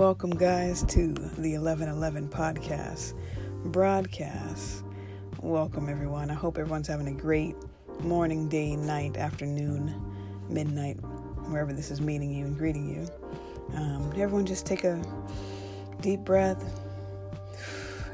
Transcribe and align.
Welcome, 0.00 0.30
guys, 0.30 0.82
to 0.84 1.08
the 1.12 1.58
1111 1.58 2.30
podcast 2.30 3.12
broadcast. 3.66 4.82
Welcome, 5.42 5.90
everyone. 5.90 6.30
I 6.30 6.32
hope 6.32 6.56
everyone's 6.56 6.88
having 6.88 7.08
a 7.08 7.12
great 7.12 7.54
morning, 8.00 8.48
day, 8.48 8.76
night, 8.76 9.18
afternoon, 9.18 9.94
midnight, 10.48 10.94
wherever 11.50 11.74
this 11.74 11.90
is 11.90 12.00
meeting 12.00 12.32
you 12.32 12.46
and 12.46 12.56
greeting 12.56 12.88
you. 12.88 13.76
Um, 13.76 14.10
everyone, 14.16 14.46
just 14.46 14.64
take 14.64 14.84
a 14.84 15.04
deep 16.00 16.20
breath 16.20 16.64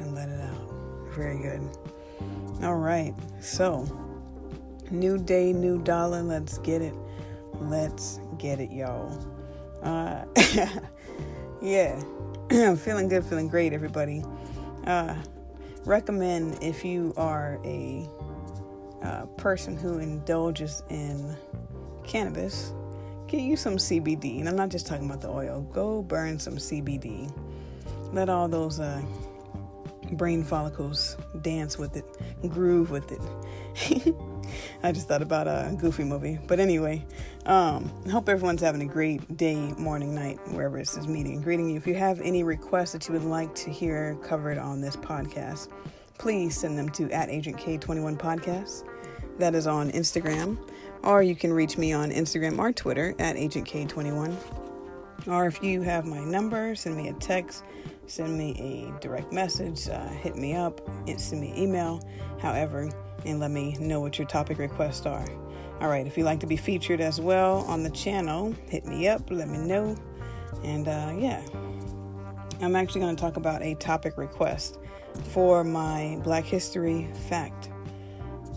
and 0.01 0.13
let 0.13 0.29
it 0.29 0.41
out. 0.41 0.73
Very 1.15 1.39
good. 1.39 1.63
All 2.65 2.79
right, 2.79 3.15
so 3.41 3.85
new 4.91 5.19
day, 5.19 5.53
new 5.53 5.81
dollar. 5.81 6.21
Let's 6.21 6.59
get 6.59 6.83
it. 6.83 6.95
Let's 7.61 8.19
get 8.39 8.59
it, 8.59 8.73
y'all. 8.73 9.17
Uh, 9.85 10.25
yeah, 11.67 12.01
I'm 12.51 12.77
feeling 12.77 13.09
good, 13.09 13.25
feeling 13.25 13.49
great, 13.49 13.73
everybody. 13.73 14.23
Uh, 14.87 15.17
recommend 15.85 16.63
if 16.63 16.85
you 16.85 17.13
are 17.17 17.59
a 17.65 18.09
uh, 19.03 19.27
person 19.37 19.77
who 19.77 19.99
indulges 19.99 20.85
in 20.91 21.37
cannabis, 22.05 22.73
get 23.27 23.41
you 23.41 23.57
some 23.57 23.79
CBD. 23.79 24.39
And 24.39 24.49
I'm 24.49 24.55
not 24.55 24.69
just 24.69 24.87
talking 24.87 25.07
about 25.07 25.21
the 25.21 25.29
oil. 25.29 25.63
Go 25.73 26.03
burn 26.03 26.39
some 26.39 26.55
CBD. 26.55 27.33
Let 28.13 28.29
all 28.29 28.47
those 28.47 28.79
uh, 28.79 29.03
brain 30.13 30.45
follicles 30.45 31.17
dance 31.43 31.79
with 31.79 31.97
it, 31.97 32.05
groove 32.49 32.93
with 32.93 33.11
it. 33.11 34.15
I 34.83 34.93
just 34.93 35.09
thought 35.09 35.23
about 35.23 35.49
a 35.49 35.75
goofy 35.79 36.05
movie. 36.05 36.39
But 36.47 36.61
anyway, 36.61 37.05
um, 37.47 37.91
hope 38.11 38.29
everyone's 38.29 38.61
having 38.61 38.83
a 38.83 38.87
great 38.87 39.37
day, 39.37 39.73
morning, 39.79 40.15
night, 40.15 40.39
wherever 40.53 40.79
this 40.79 40.97
is 40.97 41.07
meeting. 41.07 41.41
Greeting 41.43 41.71
you. 41.71 41.77
If 41.77 41.87
you 41.87 41.95
have 41.95 42.21
any 42.21 42.43
requests 42.43 42.93
that 42.93 43.09
you 43.09 43.15
would 43.15 43.25
like 43.25 43.55
to 43.57 43.71
hear 43.71 44.17
covered 44.23 44.59
on 44.59 44.81
this 44.81 44.97
podcast, 44.97 45.69
please 46.19 46.57
send 46.57 46.79
them 46.79 46.89
to 46.91 47.11
at 47.11 47.29
Agent 47.29 47.57
K21 47.59 48.19
Podcast. 48.19 48.85
That 49.39 49.55
is 49.55 49.67
on 49.67 49.91
Instagram. 49.93 50.59
Or 51.03 51.23
you 51.23 51.37
can 51.37 51.53
reach 51.53 51.79
me 51.79 51.93
on 51.93 52.11
Instagram 52.11 52.59
or 52.59 52.73
Twitter 52.73 53.15
at 53.19 53.37
Agent 53.37 53.69
K21. 53.69 54.35
Or 55.29 55.47
if 55.47 55.63
you 55.63 55.83
have 55.83 56.05
my 56.05 56.25
number, 56.25 56.75
send 56.75 56.97
me 56.97 57.09
a 57.09 57.13
text, 57.15 57.65
send 58.07 58.37
me 58.37 58.93
a 58.95 59.01
direct 59.01 59.33
message, 59.33 59.89
uh, 59.89 60.09
hit 60.09 60.37
me 60.37 60.55
up, 60.55 60.81
send 61.17 61.41
me 61.41 61.53
email. 61.57 62.01
However, 62.41 62.91
and 63.27 63.41
let 63.41 63.51
me 63.51 63.77
know 63.79 64.01
what 64.01 64.19
your 64.19 64.27
topic 64.27 64.59
requests 64.59 65.05
are. 65.05 65.27
All 65.81 65.89
right, 65.89 66.07
if 66.07 66.17
you'd 66.17 66.25
like 66.25 66.41
to 66.41 66.47
be 66.47 66.57
featured 66.57 67.01
as 67.01 67.21
well 67.21 67.59
on 67.69 67.83
the 67.83 67.91
channel, 67.91 68.55
hit 68.69 68.87
me 68.87 69.09
up, 69.09 69.31
let 69.31 69.49
me 69.49 69.59
know. 69.59 69.97
And 70.65 70.89
uh, 70.89 71.13
yeah, 71.19 71.43
I'm 72.63 72.75
actually 72.77 73.03
going 73.03 73.15
to 73.15 73.21
talk 73.21 73.37
about 73.37 73.63
a 73.63 73.75
topic 73.75 74.17
request 74.17 74.79
for 75.33 75.65
my 75.65 76.19
Black 76.23 76.45
History 76.45 77.09
fact. 77.29 77.71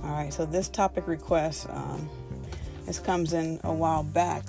All 0.04 0.12
right, 0.12 0.34
so 0.34 0.46
this 0.46 0.70
topic 0.70 1.08
request, 1.08 1.68
um, 1.72 2.10
this 2.86 3.00
comes 3.00 3.34
in 3.34 3.60
a 3.66 3.74
while 3.74 4.04
back 4.04 4.44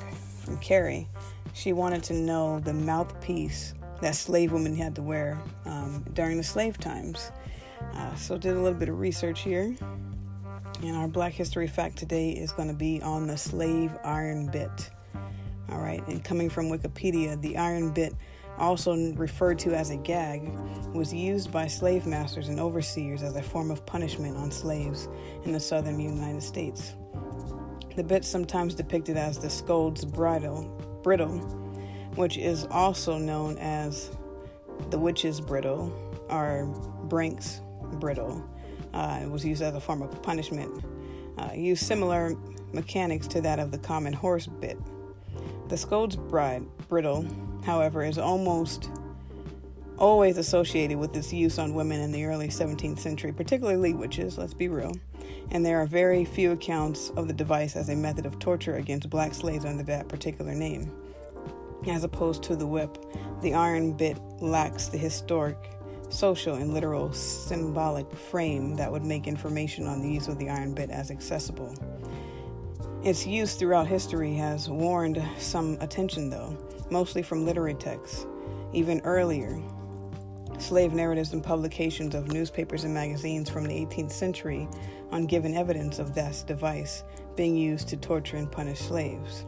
from 0.45 0.57
Carrie. 0.59 1.09
She 1.55 1.73
wanted 1.73 2.05
to 2.05 2.15
know 2.15 2.61
the 2.61 2.73
mouthpiece 2.73 3.75
that 4.01 4.15
slave 4.15 4.53
women 4.53 4.77
had 4.77 4.95
to 4.95 5.03
wear 5.03 5.41
um, 5.67 6.05
during 6.13 6.37
the 6.37 6.45
slave 6.45 6.79
times. 6.79 7.33
Uh, 7.95 8.15
so 8.15 8.39
did 8.39 8.57
a 8.57 8.61
little 8.61 8.79
bit 8.79 8.89
of 8.89 9.01
research 9.01 9.41
here. 9.41 9.75
And 10.83 10.97
our 10.97 11.09
Black 11.09 11.35
History 11.35 11.67
fact 11.67 11.99
today 11.99 12.31
is 12.31 12.53
going 12.53 12.69
to 12.69 12.75
be 12.75 13.03
on 13.03 13.27
the 13.27 13.37
slave 13.37 13.93
iron 14.03 14.47
bit. 14.47 14.91
All 15.69 15.79
right, 15.79 16.07
and 16.09 16.25
coming 16.25 16.49
from 16.49 16.71
Wikipedia, 16.71 17.41
the 17.43 17.59
iron 17.59 17.91
bit, 17.93 18.15
also 18.57 18.95
referred 19.13 19.59
to 19.59 19.75
as 19.75 19.91
a 19.91 19.97
gag, 19.97 20.51
was 20.95 21.13
used 21.13 21.53
by 21.53 21.67
slave 21.67 22.07
masters 22.07 22.49
and 22.49 22.59
overseers 22.59 23.23
as 23.23 23.37
a 23.37 23.43
form 23.43 23.71
of 23.71 23.85
punishment 23.85 24.39
on 24.39 24.51
slaves 24.51 25.07
in 25.45 25.53
the 25.53 25.61
southern 25.61 26.01
United 26.01 26.43
States. 26.43 26.95
The 27.95 28.03
bit 28.03 28.25
sometimes 28.25 28.75
depicted 28.75 29.19
as 29.19 29.39
the 29.39 29.51
scold's 29.51 30.07
bridle, 30.07 30.65
brittle, 31.03 31.39
which 32.15 32.39
is 32.39 32.67
also 32.71 33.19
known 33.19 33.59
as 33.59 34.11
the 34.89 34.99
witch's 34.99 35.43
brittle 35.43 35.93
or 36.31 36.65
Brink's 37.05 37.61
brittle 37.99 38.49
uh, 38.95 39.21
it 39.23 39.31
was 39.31 39.45
used 39.45 39.63
as 39.63 39.75
a 39.75 39.81
form 39.81 40.03
of 40.03 40.23
punishment. 40.23 40.85
Uh, 41.39 41.51
used 41.55 41.85
similar 41.87 42.37
mechanics 42.73 43.27
to 43.29 43.41
that 43.41 43.59
of 43.59 43.71
the 43.71 43.79
common 43.79 44.13
horse 44.13 44.47
bit. 44.47 44.79
The 45.69 45.77
scold's 45.77 46.17
bride, 46.17 46.65
brittle, 46.89 47.27
however, 47.65 48.03
is 48.03 48.19
almost 48.19 48.91
always 49.99 50.39
associated 50.39 50.99
with 50.99 51.15
its 51.15 51.33
use 51.33 51.59
on 51.59 51.75
women 51.75 52.01
in 52.01 52.11
the 52.11 52.25
early 52.25 52.49
17th 52.49 52.99
century, 52.99 53.33
particularly 53.33 53.93
witches, 53.93 54.39
let's 54.39 54.55
be 54.55 54.67
real. 54.67 54.93
And 55.51 55.65
there 55.65 55.81
are 55.81 55.87
very 55.87 56.25
few 56.25 56.53
accounts 56.53 57.11
of 57.11 57.29
the 57.29 57.35
device 57.35 57.77
as 57.77 57.89
a 57.89 57.97
method 57.97 58.25
of 58.25 58.39
torture 58.39 58.77
against 58.77 59.11
black 59.11 59.35
slaves 59.35 59.65
under 59.65 59.83
that 59.85 60.09
particular 60.09 60.55
name. 60.55 60.91
As 61.87 62.03
opposed 62.05 62.43
to 62.45 62.57
the 62.57 62.67
whip, 62.67 62.99
the 63.43 63.55
iron 63.55 63.93
bit 63.93 64.19
lacks 64.41 64.89
the 64.89 64.99
historic 64.99 65.57
social 66.11 66.57
and 66.57 66.75
literal 66.75 67.13
symbolic 67.13 68.11
frame 68.15 68.77
that 68.77 68.91
would 68.91 69.05
make 69.05 69.27
information 69.27 69.87
on 69.87 70.03
the 70.03 70.11
use 70.11 70.29
of 70.29 70.39
the 70.39 70.51
iron 70.51 70.75
bit 70.75 70.91
as 70.91 71.11
accessible. 71.11 71.75
Its 73.03 73.27
use 73.27 73.55
throughout 73.55 73.87
history 73.87 74.35
has 74.35 74.69
warranted 74.69 75.27
some 75.39 75.79
attention, 75.81 76.29
though, 76.29 76.57
mostly 76.91 77.23
from 77.23 77.47
literary 77.47 77.75
texts. 77.75 78.27
Even 78.73 79.01
earlier, 79.05 79.61
slave 80.59 80.93
narratives 80.93 81.33
and 81.33 81.43
publications 81.43 82.15
of 82.15 82.29
newspapers 82.33 82.85
and 82.85 82.93
magazines 82.93 83.49
from 83.49 83.65
the 83.65 83.75
18th 83.75 84.13
century 84.13 84.69
on 85.11 85.27
given 85.27 85.55
evidence 85.55 85.99
of 85.99 86.15
this 86.15 86.43
device 86.43 87.03
being 87.37 87.57
used 87.57 87.89
to 87.89 87.97
torture 87.97 88.37
and 88.37 88.53
punish 88.53 88.79
slaves. 88.79 89.47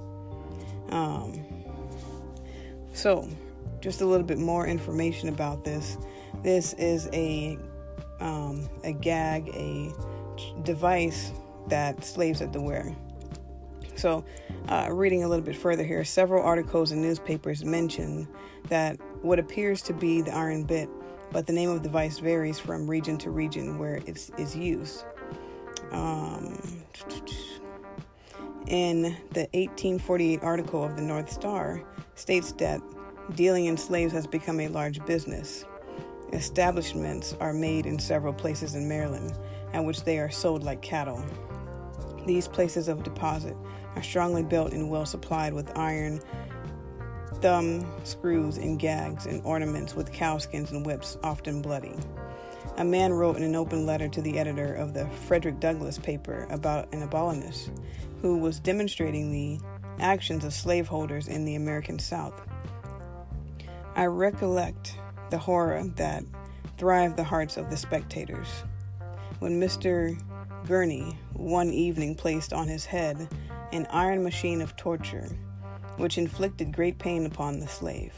Um, 0.89 1.45
so, 2.95 3.29
just 3.81 4.01
a 4.01 4.07
little 4.07 4.27
bit 4.27 4.39
more 4.39 4.67
information 4.67 5.29
about 5.29 5.65
this. 5.65 5.99
This 6.43 6.73
is 6.75 7.09
a 7.13 7.59
um, 8.21 8.69
a 8.85 8.93
gag, 8.93 9.49
a 9.55 9.93
device 10.63 11.33
that 11.69 12.05
slaves 12.05 12.41
had 12.41 12.53
to 12.53 12.61
wear. 12.61 12.95
So, 13.97 14.25
uh, 14.69 14.89
reading 14.91 15.25
a 15.25 15.29
little 15.29 15.45
bit 15.45 15.57
further 15.57 15.85
here, 15.85 16.05
several 16.05 16.43
articles 16.43 16.93
and 16.93 17.03
newspapers 17.03 17.65
mention 17.65 18.29
that 18.69 18.97
what 19.23 19.39
appears 19.39 19.83
to 19.83 19.93
be 19.93 20.23
the 20.23 20.35
iron 20.35 20.65
bit, 20.65 20.89
but 21.31 21.47
the 21.47 21.53
name 21.53 21.69
of 21.71 21.83
the 21.83 21.89
device 21.89 22.19
varies 22.19 22.59
from 22.59 22.89
region 22.89 23.19
to 23.19 23.31
region 23.31 23.79
where 23.79 23.97
it 24.07 24.31
is 24.39 24.57
used. 24.57 25.05
Um, 25.91 26.83
in 28.67 29.03
the 29.33 29.49
1848 29.53 30.43
article 30.43 30.85
of 30.85 30.97
the 30.97 31.03
North 31.03 31.31
Star, 31.31 31.83
states 32.15 32.53
that 32.53 32.81
dealing 33.35 33.67
in 33.67 33.77
slaves 33.77 34.13
has 34.13 34.27
become 34.27 34.61
a 34.61 34.69
large 34.69 35.05
business. 35.05 35.65
Establishments 36.33 37.37
are 37.41 37.53
made 37.53 37.85
in 37.85 37.99
several 37.99 38.33
places 38.33 38.75
in 38.75 38.89
Maryland, 38.89 39.39
at 39.73 39.85
which 39.85 40.05
they 40.05 40.19
are 40.19 40.31
sold 40.31 40.63
like 40.63 40.81
cattle. 40.81 41.23
These 42.27 42.49
places 42.49 42.89
of 42.89 43.03
deposit 43.03 43.57
are 43.97 44.03
strongly 44.03 44.43
built 44.43 44.73
and 44.73 44.91
well 44.91 45.05
supplied 45.05 45.53
with 45.53 45.77
iron 45.77 46.21
thumb 47.43 47.85
screws 48.05 48.57
and 48.57 48.79
gags 48.79 49.27
and 49.27 49.45
ornaments 49.45 49.95
with 49.95 50.13
cowskins 50.13 50.71
and 50.71 50.87
whips, 50.87 51.19
often 51.23 51.61
bloody. 51.61 51.97
A 52.79 52.85
man 52.85 53.13
wrote 53.13 53.37
in 53.37 53.43
an 53.43 53.57
open 53.57 53.85
letter 53.85 54.09
to 54.09 54.23
the 54.23 54.39
editor 54.39 54.75
of 54.75 54.95
the 54.95 55.07
Frederick 55.27 55.61
Douglass 55.61 55.99
paper 55.99 56.47
about 56.51 56.93
an 56.95 57.03
abolitionist 57.03 57.71
who 58.23 58.39
was 58.39 58.61
demonstrating 58.61 59.33
the 59.33 59.59
actions 59.99 60.45
of 60.45 60.55
slaveholders 60.55 61.29
in 61.29 61.45
the 61.45 61.57
American 61.57 61.99
South. 61.99 62.41
I 63.97 64.07
recollect 64.07 64.97
the 65.33 65.39
horror 65.39 65.83
that 65.97 66.23
thrived 66.77 67.17
the 67.17 67.25
hearts 67.25 67.57
of 67.57 67.71
the 67.71 67.77
spectators. 67.77 68.49
When 69.39 69.59
Mr. 69.59 70.15
Gurney 70.67 71.17
one 71.33 71.71
evening 71.71 72.15
placed 72.15 72.53
on 72.53 72.69
his 72.69 72.85
head 72.85 73.29
an 73.73 73.87
iron 73.89 74.23
machine 74.23 74.61
of 74.61 74.77
torture, 74.77 75.27
which 75.97 76.19
inflicted 76.19 76.71
great 76.71 76.99
pain 76.99 77.25
upon 77.25 77.61
the 77.61 77.67
slave, 77.67 78.13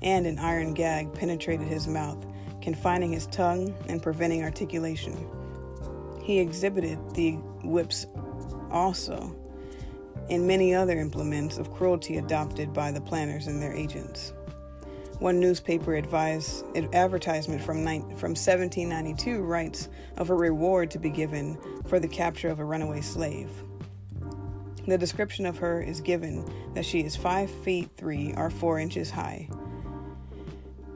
and 0.00 0.26
an 0.26 0.38
iron 0.38 0.72
gag 0.72 1.12
penetrated 1.12 1.68
his 1.68 1.86
mouth, 1.86 2.24
confining 2.62 3.12
his 3.12 3.26
tongue 3.26 3.74
and 3.86 4.02
preventing 4.02 4.42
articulation. 4.42 5.28
He 6.22 6.38
exhibited 6.38 6.98
the 7.14 7.32
whips 7.62 8.06
also, 8.70 9.36
and 10.30 10.46
many 10.46 10.74
other 10.74 10.98
implements 10.98 11.58
of 11.58 11.74
cruelty 11.74 12.16
adopted 12.16 12.72
by 12.72 12.90
the 12.90 13.02
planters 13.02 13.48
and 13.48 13.60
their 13.60 13.74
agents. 13.74 14.32
One 15.18 15.40
newspaper 15.40 15.96
advised, 15.96 16.64
advertisement 16.94 17.60
from, 17.60 17.84
from 17.84 18.36
1792 18.36 19.42
writes 19.42 19.88
of 20.16 20.30
a 20.30 20.34
reward 20.34 20.92
to 20.92 21.00
be 21.00 21.10
given 21.10 21.58
for 21.88 21.98
the 21.98 22.06
capture 22.06 22.48
of 22.48 22.60
a 22.60 22.64
runaway 22.64 23.00
slave. 23.00 23.50
The 24.86 24.96
description 24.96 25.44
of 25.44 25.58
her 25.58 25.82
is 25.82 26.00
given 26.00 26.48
that 26.74 26.84
she 26.84 27.00
is 27.00 27.16
five 27.16 27.50
feet 27.50 27.90
three 27.96 28.32
or 28.36 28.48
four 28.48 28.78
inches 28.78 29.10
high, 29.10 29.48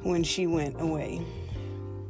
when 0.02 0.22
she 0.22 0.46
went 0.46 0.80
away, 0.80 1.20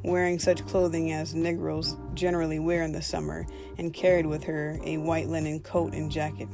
wearing 0.05 0.39
such 0.39 0.67
clothing 0.67 1.13
as 1.13 1.35
Negroes 1.35 1.97
generally 2.13 2.59
wear 2.59 2.83
in 2.83 2.93
the 2.93 3.01
summer, 3.01 3.47
and 3.79 3.95
carried 3.95 4.27
with 4.27 4.45
her 4.45 4.79
a 4.85 4.99
white 4.99 5.29
linen 5.29 5.61
coat 5.61 5.95
and 5.95 6.11
jacket. 6.11 6.49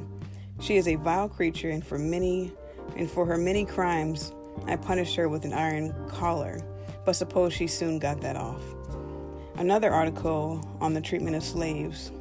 She 0.61 0.77
is 0.77 0.87
a 0.87 0.95
vile 0.95 1.27
creature, 1.27 1.69
and 1.69 1.85
for 1.85 1.99
many 1.99 2.53
and 2.95 3.11
for 3.11 3.25
her 3.25 3.37
many 3.37 3.65
crimes 3.65 4.33
I 4.67 4.75
punished 4.75 5.15
her 5.15 5.29
with 5.29 5.45
an 5.45 5.53
iron 5.53 5.93
collar, 6.07 6.59
but 7.05 7.15
suppose 7.15 7.53
she 7.53 7.67
soon 7.67 7.99
got 7.99 8.21
that 8.21 8.35
off. 8.35 8.61
Another 9.55 9.91
article 9.91 10.65
on 10.79 10.93
the 10.93 11.01
treatment 11.01 11.35
of 11.35 11.43
slaves 11.43 12.11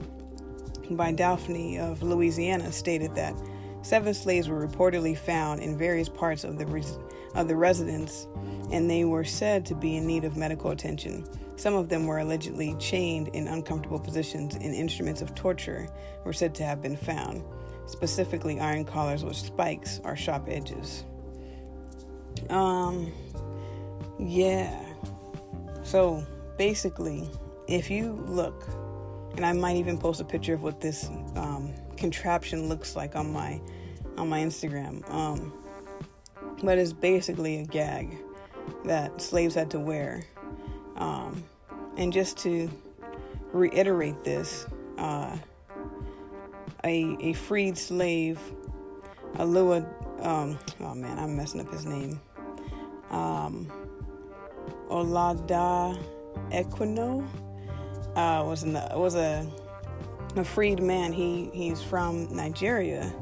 by 0.90 1.12
Daphne 1.12 1.78
of 1.78 2.02
Louisiana 2.02 2.72
stated 2.72 3.14
that 3.14 3.34
seven 3.82 4.14
slaves 4.14 4.48
were 4.48 4.66
reportedly 4.66 5.16
found 5.16 5.60
in 5.60 5.78
various 5.78 6.08
parts 6.08 6.44
of 6.44 6.58
the 6.58 6.66
res- 6.66 6.98
of 7.34 7.46
the 7.48 7.56
residence, 7.56 8.26
and 8.72 8.90
they 8.90 9.04
were 9.04 9.24
said 9.24 9.66
to 9.66 9.74
be 9.74 9.96
in 9.96 10.06
need 10.06 10.24
of 10.24 10.36
medical 10.36 10.70
attention. 10.70 11.26
Some 11.56 11.74
of 11.74 11.88
them 11.88 12.06
were 12.06 12.18
allegedly 12.18 12.74
chained 12.78 13.28
in 13.28 13.48
uncomfortable 13.48 13.98
positions, 13.98 14.54
and 14.54 14.74
instruments 14.74 15.22
of 15.22 15.34
torture 15.34 15.88
were 16.24 16.32
said 16.32 16.54
to 16.56 16.64
have 16.64 16.80
been 16.80 16.96
found, 16.96 17.44
specifically 17.86 18.60
iron 18.60 18.84
collars 18.84 19.24
with 19.24 19.36
spikes 19.36 20.00
or 20.04 20.16
sharp 20.16 20.48
edges. 20.48 21.04
Um, 22.50 23.12
yeah. 24.18 24.78
So 25.82 26.26
basically, 26.56 27.28
if 27.66 27.90
you 27.90 28.22
look, 28.26 28.68
and 29.36 29.46
I 29.46 29.52
might 29.52 29.76
even 29.76 29.98
post 29.98 30.20
a 30.20 30.24
picture 30.24 30.54
of 30.54 30.62
what 30.62 30.80
this 30.80 31.08
um, 31.36 31.72
contraption 31.96 32.68
looks 32.68 32.96
like 32.96 33.16
on 33.16 33.32
my 33.32 33.60
on 34.16 34.28
my 34.28 34.40
Instagram. 34.40 35.08
Um, 35.12 35.52
but 36.62 36.78
it's 36.78 36.92
basically 36.92 37.60
a 37.60 37.64
gag 37.64 38.18
that 38.84 39.20
slaves 39.20 39.54
had 39.54 39.70
to 39.70 39.78
wear. 39.78 40.24
Um, 40.96 41.44
and 41.96 42.12
just 42.12 42.36
to 42.38 42.68
reiterate 43.52 44.24
this, 44.24 44.66
uh, 44.98 45.36
a 46.84 47.16
a 47.20 47.32
freed 47.34 47.78
slave, 47.78 48.40
Alua, 49.34 49.86
um, 50.24 50.58
oh 50.80 50.94
man, 50.94 51.18
I'm 51.18 51.36
messing 51.36 51.60
up 51.60 51.72
his 51.72 51.86
name. 51.86 52.20
Um, 53.10 53.70
Olaudah 54.90 55.98
Equiano 56.50 57.26
uh, 58.16 58.44
was 58.44 58.64
was 58.64 59.14
a 59.14 59.46
a 60.36 60.44
freed 60.44 60.82
man. 60.82 61.12
He 61.12 61.50
he's 61.52 61.82
from 61.82 62.34
Nigeria, 62.34 63.12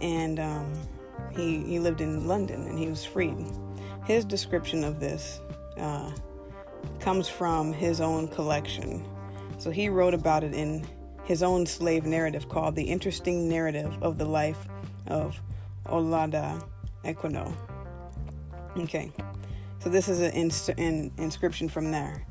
and 0.00 0.38
um, 0.40 0.72
he 1.30 1.62
he 1.64 1.78
lived 1.78 2.00
in 2.00 2.26
London, 2.26 2.66
and 2.66 2.78
he 2.78 2.88
was 2.88 3.04
freed. 3.04 3.46
His 4.04 4.24
description 4.24 4.84
of 4.84 5.00
this 5.00 5.40
uh, 5.78 6.12
comes 7.00 7.28
from 7.28 7.72
his 7.72 8.00
own 8.00 8.28
collection. 8.28 9.04
So 9.58 9.70
he 9.70 9.88
wrote 9.88 10.14
about 10.14 10.44
it 10.44 10.52
in 10.52 10.86
his 11.24 11.42
own 11.42 11.64
slave 11.66 12.04
narrative 12.04 12.48
called 12.48 12.76
"The 12.76 12.84
Interesting 12.84 13.48
Narrative 13.48 13.96
of 14.02 14.18
the 14.18 14.26
Life 14.26 14.68
of 15.06 15.40
Olaudah 15.86 16.62
Equiano." 17.04 17.73
Okay, 18.76 19.12
so 19.78 19.88
this 19.88 20.08
is 20.08 20.20
an, 20.20 20.32
ins- 20.32 20.68
inscription 21.16 21.68
from 21.68 21.92
there. 21.92 22.26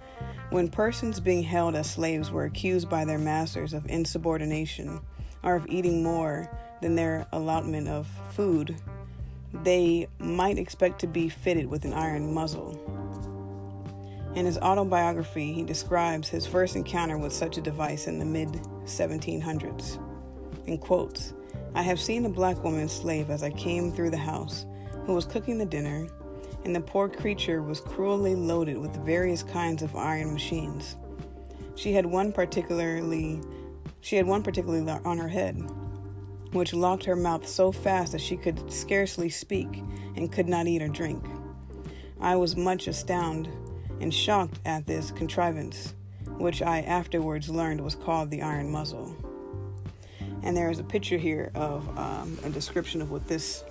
When 0.50 0.68
persons 0.68 1.22
being 1.22 1.42
held 1.42 1.74
as 1.74 1.90
slaves 1.90 2.32
were 2.32 2.44
accused 2.44 2.90
by 2.90 3.06
their 3.06 3.18
masters 3.18 3.74
of 3.74 3.86
insubordination 3.90 5.00
or 5.42 5.56
of 5.56 5.66
eating 5.68 6.04
more 6.04 6.50
than 6.82 6.96
their 6.96 7.26
allotment 7.32 7.88
of 7.88 8.08
food, 8.32 8.76
they 9.64 10.08
might 10.20 10.58
expect 10.58 11.00
to 11.00 11.08
be 11.08 11.30
fitted 11.30 11.66
with 11.68 11.86
an 11.86 11.94
iron 11.94 12.34
muzzle. 12.34 12.78
In 14.36 14.46
his 14.46 14.58
autobiography, 14.58 15.54
he 15.54 15.64
describes 15.64 16.28
his 16.28 16.46
first 16.46 16.76
encounter 16.76 17.18
with 17.18 17.32
such 17.32 17.58
a 17.58 17.62
device 17.62 18.08
in 18.08 18.20
the 18.20 18.26
mid 18.26 18.50
1700s. 18.84 19.98
In 20.68 20.78
quotes, 20.78 21.34
I 21.74 21.84
have 21.84 22.00
seen 22.00 22.26
a 22.26 22.30
black 22.30 22.62
woman 22.64 22.90
slave 22.90 23.30
as 23.30 23.44
I 23.44 23.52
came 23.52 23.92
through 23.92 24.10
the 24.10 24.18
house 24.18 24.66
who 25.06 25.14
was 25.14 25.26
cooking 25.26 25.58
the 25.58 25.66
dinner 25.66 26.08
and 26.66 26.76
the 26.76 26.82
poor 26.82 27.10
creature 27.10 27.62
was 27.62 27.82
cruelly 27.82 28.36
loaded 28.36 28.78
with 28.78 28.96
various 29.06 29.44
kinds 29.44 29.84
of 29.84 29.96
iron 29.96 30.34
machines. 30.34 30.96
She 31.76 31.94
had 31.94 32.06
one 32.06 32.32
particularly 32.32 33.42
she 34.02 34.18
had 34.18 34.28
one 34.28 34.44
particularly 34.44 34.90
on 35.06 35.18
her 35.18 35.30
head, 35.30 35.56
which 36.52 36.74
locked 36.74 37.06
her 37.06 37.16
mouth 37.16 37.48
so 37.48 37.72
fast 37.72 38.12
that 38.12 38.20
she 38.20 38.36
could 38.36 38.72
scarcely 38.72 39.30
speak 39.30 39.82
and 40.18 40.32
could 40.32 40.50
not 40.50 40.68
eat 40.68 40.82
or 40.82 40.90
drink. 40.90 41.24
I 42.20 42.36
was 42.36 42.58
much 42.58 42.88
astounded 42.88 43.54
and 44.02 44.14
shocked 44.14 44.60
at 44.66 44.86
this 44.86 45.12
contrivance, 45.12 45.94
which 46.38 46.62
I 46.62 46.82
afterwards 46.82 47.50
learned 47.50 47.80
was 47.80 47.96
called 47.96 48.30
the 48.30 48.42
iron 48.42 48.70
muzzle. 48.70 49.16
And 50.44 50.56
there 50.56 50.70
is 50.70 50.80
a 50.80 50.84
picture 50.84 51.18
here 51.18 51.52
of 51.56 51.98
um, 51.98 52.38
a 52.44 52.50
description 52.50 53.02
of 53.02 53.10
what 53.10 53.26
this 53.28 53.64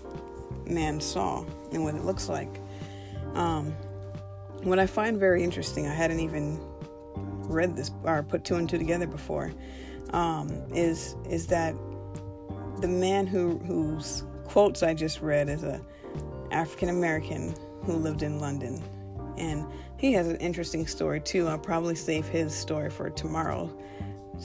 man 0.67 1.01
saw 1.01 1.45
and 1.73 1.85
what 1.85 1.95
it 1.95 2.05
looks 2.05 2.31
like. 2.31 2.59
Um, 3.35 3.75
what 4.63 4.79
I 4.79 4.87
find 4.87 5.19
very 5.19 5.43
interesting, 5.43 5.87
I 5.87 5.95
hadn't 5.95 6.21
even 6.21 6.61
read 7.49 7.77
this 7.77 7.91
or 8.05 8.23
put 8.23 8.45
two 8.45 8.57
and 8.57 8.69
two 8.69 8.79
together 8.79 9.07
before, 9.07 9.53
um, 10.11 10.51
is 10.75 11.17
is 11.29 11.47
that 11.49 11.75
the 12.81 12.89
man 12.89 13.27
who 13.27 13.59
whose 13.59 14.25
quotes 14.45 14.83
I 14.83 14.95
just 14.95 15.21
read 15.21 15.49
is 15.49 15.63
a 15.65 15.81
African 16.51 16.91
American 16.91 17.55
who 17.85 17.95
lived 17.95 18.23
in 18.23 18.39
London, 18.39 18.83
and 19.39 19.67
he 19.97 20.13
has 20.13 20.29
an 20.29 20.37
interesting 20.37 20.87
story 20.87 21.21
too. 21.21 21.49
I'll 21.49 21.59
probably 21.59 21.95
save 21.95 22.27
his 22.27 22.55
story 22.55 22.91
for 22.91 23.11
tomorrow's 23.11 23.71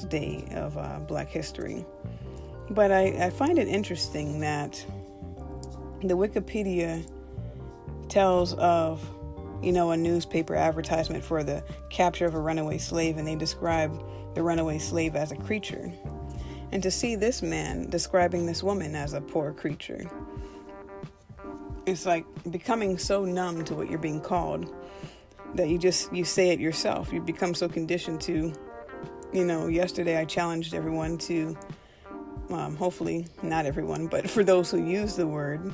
day 0.09 0.47
of 0.51 0.77
uh, 0.77 0.99
Black 0.99 1.29
History. 1.29 1.85
But 2.69 2.91
I, 2.91 3.25
I 3.25 3.29
find 3.29 3.57
it 3.57 3.67
interesting 3.67 4.39
that 4.41 4.83
the 6.03 6.15
Wikipedia 6.15 7.05
tells 8.09 8.53
of, 8.55 9.07
you 9.61 9.71
know, 9.71 9.91
a 9.91 9.97
newspaper 9.97 10.55
advertisement 10.55 11.23
for 11.23 11.43
the 11.43 11.63
capture 11.89 12.25
of 12.25 12.35
a 12.35 12.39
runaway 12.39 12.77
slave, 12.77 13.17
and 13.17 13.27
they 13.27 13.35
describe 13.35 14.03
the 14.35 14.43
runaway 14.43 14.77
slave 14.77 15.15
as 15.15 15.31
a 15.31 15.35
creature. 15.35 15.91
And 16.71 16.83
to 16.83 16.91
see 16.91 17.15
this 17.15 17.41
man 17.41 17.89
describing 17.89 18.45
this 18.45 18.61
woman 18.61 18.95
as 18.95 19.13
a 19.13 19.21
poor 19.21 19.53
creature, 19.53 20.09
it's 21.85 22.05
like 22.05 22.25
becoming 22.51 22.97
so 22.97 23.23
numb 23.23 23.63
to 23.65 23.73
what 23.73 23.89
you're 23.89 23.99
being 23.99 24.21
called 24.21 24.73
that 25.55 25.69
you 25.69 25.77
just 25.77 26.13
you 26.13 26.25
say 26.25 26.49
it 26.49 26.59
yourself. 26.59 27.13
You 27.13 27.21
become 27.21 27.55
so 27.55 27.69
conditioned 27.69 28.19
to, 28.21 28.53
you 29.31 29.45
know. 29.45 29.67
Yesterday 29.67 30.17
I 30.17 30.25
challenged 30.25 30.73
everyone 30.73 31.17
to, 31.19 31.57
um, 32.49 32.75
hopefully 32.75 33.27
not 33.41 33.65
everyone, 33.65 34.07
but 34.07 34.29
for 34.29 34.43
those 34.43 34.69
who 34.69 34.83
use 34.83 35.15
the 35.15 35.25
word, 35.25 35.73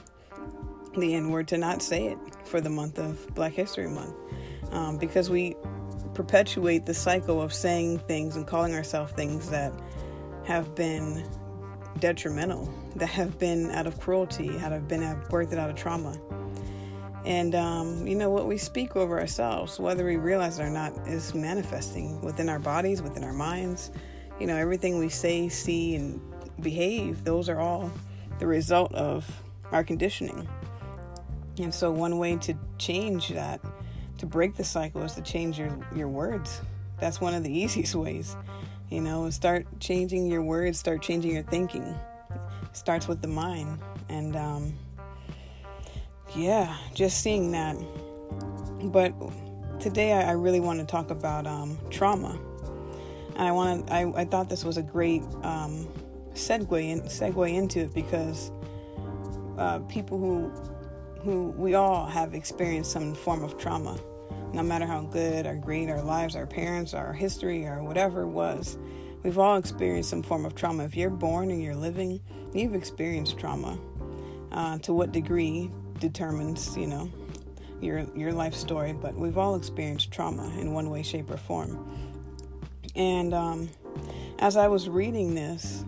the 1.00 1.16
N 1.16 1.30
word 1.30 1.48
to 1.50 1.58
not 1.58 1.82
say 1.82 2.08
it 2.08 2.18
for 2.46 2.62
the 2.62 2.70
month 2.70 3.00
of 3.00 3.34
Black 3.36 3.54
History 3.54 3.88
Month 3.88 4.16
um, 4.72 4.98
because 4.98 5.30
we 5.30 5.56
perpetuate 6.14 6.86
the 6.86 6.94
cycle 6.94 7.42
of 7.42 7.54
saying 7.54 8.00
things 8.00 8.36
and 8.36 8.46
calling 8.46 8.74
ourselves 8.74 9.12
things 9.14 9.50
that 9.50 9.74
have 10.46 10.76
been 10.76 11.28
detrimental, 12.00 12.72
that 12.96 13.08
have 13.08 13.40
been 13.40 13.72
out 13.72 13.88
of 13.88 14.00
cruelty, 14.00 14.50
that 14.50 14.72
have 14.72 14.88
been 14.88 15.02
birthed 15.30 15.58
out 15.58 15.70
of 15.70 15.76
trauma. 15.76 16.20
And, 17.26 17.56
um, 17.56 18.06
you 18.06 18.16
know, 18.16 18.30
what 18.30 18.48
we 18.48 18.58
speak 18.58 18.96
over 18.96 19.20
ourselves, 19.20 19.80
whether 19.80 20.06
we 20.06 20.18
realize 20.18 20.60
it 20.60 20.64
or 20.64 20.70
not, 20.70 21.08
is 21.08 21.34
manifesting 21.34 22.22
within 22.22 22.50
our 22.50 22.60
bodies, 22.60 23.02
within 23.02 23.24
our 23.24 23.34
minds. 23.34 23.92
You 24.40 24.48
know, 24.48 24.58
everything 24.58 25.00
we 25.00 25.08
say, 25.08 25.48
see, 25.48 25.96
and 25.96 26.20
behave, 26.60 27.24
those 27.24 27.48
are 27.48 27.60
all 27.60 27.92
the 28.40 28.48
result 28.48 28.94
of 28.94 29.26
our 29.72 29.84
conditioning. 29.84 30.48
And 31.60 31.74
so, 31.74 31.92
one 31.92 32.18
way 32.18 32.36
to 32.38 32.56
change 32.78 33.30
that, 33.30 33.62
to 34.18 34.26
break 34.26 34.56
the 34.56 34.64
cycle, 34.64 35.04
is 35.04 35.14
to 35.14 35.22
change 35.22 35.60
your, 35.60 35.78
your 35.96 36.08
words. 36.08 36.62
That's 37.00 37.22
one 37.22 37.34
of 37.34 37.44
the 37.44 37.52
easiest 37.58 37.96
ways. 37.96 38.36
You 38.90 39.02
know, 39.02 39.30
start 39.30 39.66
changing 39.80 40.28
your 40.28 40.42
words, 40.42 40.80
start 40.80 41.02
changing 41.02 41.32
your 41.32 41.44
thinking. 41.44 41.84
It 41.84 42.78
starts 42.78 43.08
with 43.08 43.22
the 43.22 43.28
mind. 43.28 43.80
And 44.10 44.36
um, 44.36 44.74
yeah, 46.36 46.76
just 46.94 47.22
seeing 47.22 47.52
that. 47.52 47.76
But 48.84 49.14
today 49.80 50.14
I, 50.14 50.30
I 50.30 50.32
really 50.32 50.60
want 50.60 50.80
to 50.80 50.86
talk 50.86 51.10
about 51.10 51.48
um, 51.48 51.78
trauma. 51.90 52.40
And 53.36 53.48
I 53.48 53.52
want 53.52 53.90
I, 53.92 54.12
I 54.16 54.26
thought 54.26 54.50
this 54.50 54.64
was 54.64 54.78
a 54.78 54.84
great 54.84 55.24
um, 55.42 55.88
segue, 56.34 56.90
in, 56.90 57.02
segue 57.02 57.54
into 57.54 57.82
it 57.82 57.94
because 57.94 58.52
uh, 59.58 59.80
people 59.80 60.18
who 60.18 60.52
who 61.24 61.50
we 61.58 61.74
all 61.76 62.06
have 62.06 62.34
experienced 62.34 62.92
some 62.92 63.16
form 63.16 63.44
of 63.44 63.58
trauma, 63.58 63.98
no 64.54 64.62
matter 64.62 64.86
how 64.86 65.02
good 65.02 65.46
or 65.46 65.56
great 65.56 65.90
our 65.90 66.02
lives, 66.02 66.36
our 66.36 66.46
parents, 66.46 66.94
our 66.94 67.14
history, 67.14 67.66
or 67.66 67.84
whatever 67.84 68.22
it 68.24 68.28
was. 68.28 68.78
We've 69.24 69.38
all 69.38 69.58
experienced 69.58 70.10
some 70.10 70.22
form 70.22 70.46
of 70.46 70.54
trauma. 70.54 70.84
If 70.84 70.98
you're 70.98 71.10
born 71.10 71.50
and 71.50 71.64
you're 71.64 71.76
living, 71.76 72.20
you've 72.54 72.76
experienced 72.76 73.38
trauma. 73.38 73.80
Uh, 74.52 74.78
to 74.80 74.94
what 74.94 75.12
degree 75.12 75.72
determines, 76.00 76.78
you 76.78 76.86
know, 76.86 77.10
your 77.82 78.06
your 78.16 78.32
life 78.32 78.54
story, 78.54 78.94
but 78.94 79.16
we've 79.16 79.38
all 79.38 79.56
experienced 79.56 80.12
trauma 80.12 80.48
in 80.60 80.74
one 80.74 80.92
way, 80.92 81.02
shape, 81.02 81.32
or 81.32 81.38
form. 81.38 81.90
And 82.96 83.34
um, 83.34 83.70
as 84.38 84.56
I 84.56 84.68
was 84.68 84.88
reading 84.88 85.34
this, 85.34 85.84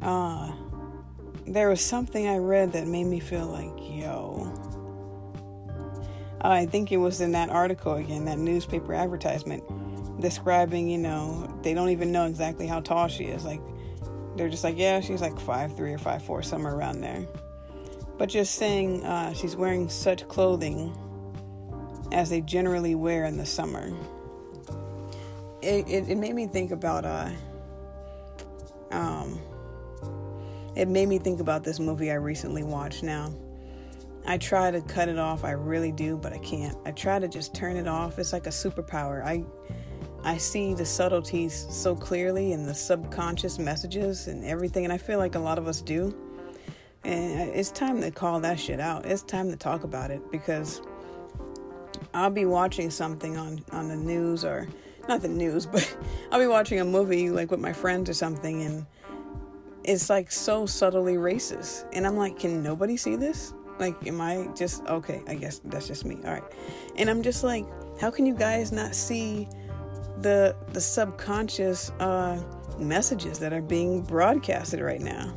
uh, 0.00 0.52
there 1.46 1.68
was 1.68 1.80
something 1.80 2.28
I 2.28 2.38
read 2.38 2.72
that 2.72 2.86
made 2.86 3.04
me 3.04 3.20
feel 3.20 3.46
like, 3.46 3.72
yo. 3.78 4.50
I 6.40 6.66
think 6.66 6.90
it 6.90 6.96
was 6.96 7.20
in 7.20 7.32
that 7.32 7.50
article 7.50 7.94
again, 7.94 8.24
that 8.24 8.38
newspaper 8.38 8.94
advertisement 8.94 9.62
describing, 10.20 10.88
you 10.88 10.98
know, 10.98 11.58
they 11.62 11.74
don't 11.74 11.90
even 11.90 12.10
know 12.10 12.26
exactly 12.26 12.66
how 12.66 12.80
tall 12.80 13.08
she 13.08 13.24
is. 13.24 13.44
Like, 13.44 13.60
they're 14.36 14.48
just 14.48 14.64
like, 14.64 14.76
yeah, 14.78 15.00
she's 15.00 15.20
like 15.20 15.38
five 15.38 15.76
three 15.76 15.92
or 15.92 15.98
five 15.98 16.22
four, 16.22 16.42
somewhere 16.42 16.74
around 16.74 17.00
there. 17.00 17.26
But 18.18 18.28
just 18.28 18.54
saying 18.54 19.04
uh, 19.04 19.34
she's 19.34 19.56
wearing 19.56 19.88
such 19.88 20.26
clothing 20.28 20.96
as 22.12 22.30
they 22.30 22.40
generally 22.40 22.94
wear 22.94 23.24
in 23.24 23.36
the 23.36 23.46
summer. 23.46 23.92
It, 25.60 25.88
it, 25.88 26.08
it 26.08 26.16
made 26.16 26.34
me 26.34 26.46
think 26.46 26.72
about 26.72 27.04
uh, 27.04 27.30
um, 28.90 29.40
it 30.74 30.88
made 30.88 31.08
me 31.08 31.18
think 31.18 31.40
about 31.40 31.64
this 31.64 31.78
movie 31.78 32.10
I 32.10 32.14
recently 32.14 32.62
watched. 32.62 33.02
Now, 33.02 33.34
I 34.26 34.38
try 34.38 34.70
to 34.70 34.80
cut 34.82 35.08
it 35.08 35.18
off, 35.18 35.44
I 35.44 35.52
really 35.52 35.92
do, 35.92 36.16
but 36.16 36.32
I 36.32 36.38
can't. 36.38 36.76
I 36.84 36.92
try 36.92 37.18
to 37.18 37.28
just 37.28 37.54
turn 37.54 37.76
it 37.76 37.88
off. 37.88 38.18
It's 38.18 38.32
like 38.32 38.46
a 38.46 38.50
superpower. 38.50 39.24
I 39.24 39.44
I 40.24 40.36
see 40.36 40.72
the 40.72 40.86
subtleties 40.86 41.66
so 41.68 41.96
clearly 41.96 42.52
and 42.52 42.66
the 42.66 42.74
subconscious 42.74 43.58
messages 43.58 44.28
and 44.28 44.44
everything, 44.44 44.84
and 44.84 44.92
I 44.92 44.98
feel 44.98 45.18
like 45.18 45.34
a 45.34 45.40
lot 45.40 45.58
of 45.58 45.66
us 45.66 45.82
do. 45.82 46.14
And 47.02 47.50
it's 47.50 47.72
time 47.72 48.00
to 48.00 48.12
call 48.12 48.38
that 48.40 48.60
shit 48.60 48.78
out. 48.78 49.04
It's 49.04 49.22
time 49.22 49.50
to 49.50 49.56
talk 49.56 49.82
about 49.82 50.12
it 50.12 50.30
because 50.30 50.80
I'll 52.14 52.30
be 52.30 52.44
watching 52.44 52.90
something 52.90 53.36
on 53.36 53.64
on 53.72 53.88
the 53.88 53.96
news 53.96 54.44
or 54.44 54.68
not 55.08 55.22
the 55.22 55.28
news, 55.28 55.66
but 55.72 55.96
I'll 56.30 56.38
be 56.38 56.46
watching 56.46 56.78
a 56.78 56.84
movie 56.84 57.30
like 57.30 57.50
with 57.50 57.60
my 57.60 57.72
friends 57.72 58.08
or 58.08 58.14
something, 58.14 58.62
and 58.62 58.86
it's 59.84 60.10
like 60.10 60.30
so 60.30 60.66
subtly 60.66 61.14
racist. 61.14 61.86
And 61.92 62.06
I'm 62.06 62.16
like, 62.16 62.38
can 62.38 62.62
nobody 62.62 62.96
see 62.96 63.16
this? 63.16 63.54
Like, 63.78 64.06
am 64.06 64.20
I 64.20 64.48
just 64.54 64.84
okay? 64.86 65.22
I 65.26 65.34
guess 65.34 65.60
that's 65.64 65.88
just 65.88 66.04
me. 66.04 66.18
All 66.24 66.32
right. 66.32 66.42
And 66.96 67.10
I'm 67.10 67.22
just 67.22 67.42
like, 67.42 67.66
how 68.00 68.10
can 68.10 68.26
you 68.26 68.34
guys 68.34 68.72
not 68.72 68.94
see 68.94 69.48
the 70.20 70.54
the 70.72 70.80
subconscious 70.80 71.90
uh, 71.98 72.42
messages 72.78 73.38
that 73.40 73.52
are 73.52 73.62
being 73.62 74.02
broadcasted 74.02 74.80
right 74.80 75.00
now? 75.00 75.34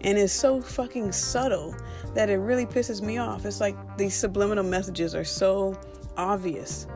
And 0.00 0.18
it's 0.18 0.32
so 0.32 0.60
fucking 0.60 1.12
subtle 1.12 1.74
that 2.14 2.28
it 2.28 2.36
really 2.36 2.66
pisses 2.66 3.00
me 3.00 3.18
off. 3.18 3.44
It's 3.46 3.60
like 3.60 3.76
these 3.96 4.14
subliminal 4.14 4.64
messages 4.64 5.14
are 5.14 5.24
so 5.24 5.78
obvious 6.16 6.86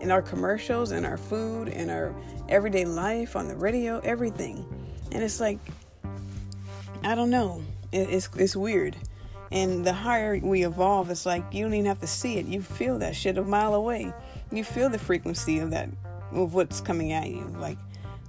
in 0.00 0.10
our 0.10 0.22
commercials, 0.22 0.92
in 0.92 1.04
our 1.04 1.16
food, 1.16 1.68
in 1.68 1.88
our 1.88 2.14
everyday 2.48 2.84
life, 2.84 3.36
on 3.36 3.48
the 3.48 3.56
radio, 3.56 3.98
everything. 4.00 4.64
And 5.12 5.22
it's 5.22 5.40
like, 5.40 5.58
I 7.02 7.14
don't 7.14 7.30
know. 7.30 7.62
it's 7.92 8.28
it's 8.36 8.56
weird. 8.56 8.96
And 9.52 9.84
the 9.84 9.92
higher 9.92 10.40
we 10.42 10.64
evolve, 10.64 11.10
it's 11.10 11.24
like 11.24 11.44
you 11.52 11.64
don't 11.64 11.74
even 11.74 11.86
have 11.86 12.00
to 12.00 12.06
see 12.06 12.36
it. 12.38 12.46
You 12.46 12.60
feel 12.60 12.98
that 12.98 13.14
shit 13.14 13.38
a 13.38 13.42
mile 13.42 13.74
away. 13.74 14.12
You 14.50 14.64
feel 14.64 14.88
the 14.88 14.98
frequency 14.98 15.60
of 15.60 15.70
that 15.70 15.88
of 16.32 16.54
what's 16.54 16.80
coming 16.80 17.12
at 17.12 17.28
you, 17.28 17.44
like 17.58 17.78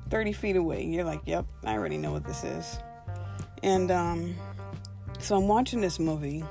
30 0.09 0.33
feet 0.33 0.55
away. 0.55 0.83
You're 0.85 1.03
like, 1.03 1.21
yep, 1.25 1.45
I 1.63 1.73
already 1.73 1.97
know 1.97 2.11
what 2.11 2.25
this 2.25 2.43
is. 2.43 2.77
And 3.63 3.89
um, 3.91 4.35
so 5.19 5.35
I'm 5.37 5.47
watching 5.47 5.81
this 5.81 5.97
movie. 5.97 6.43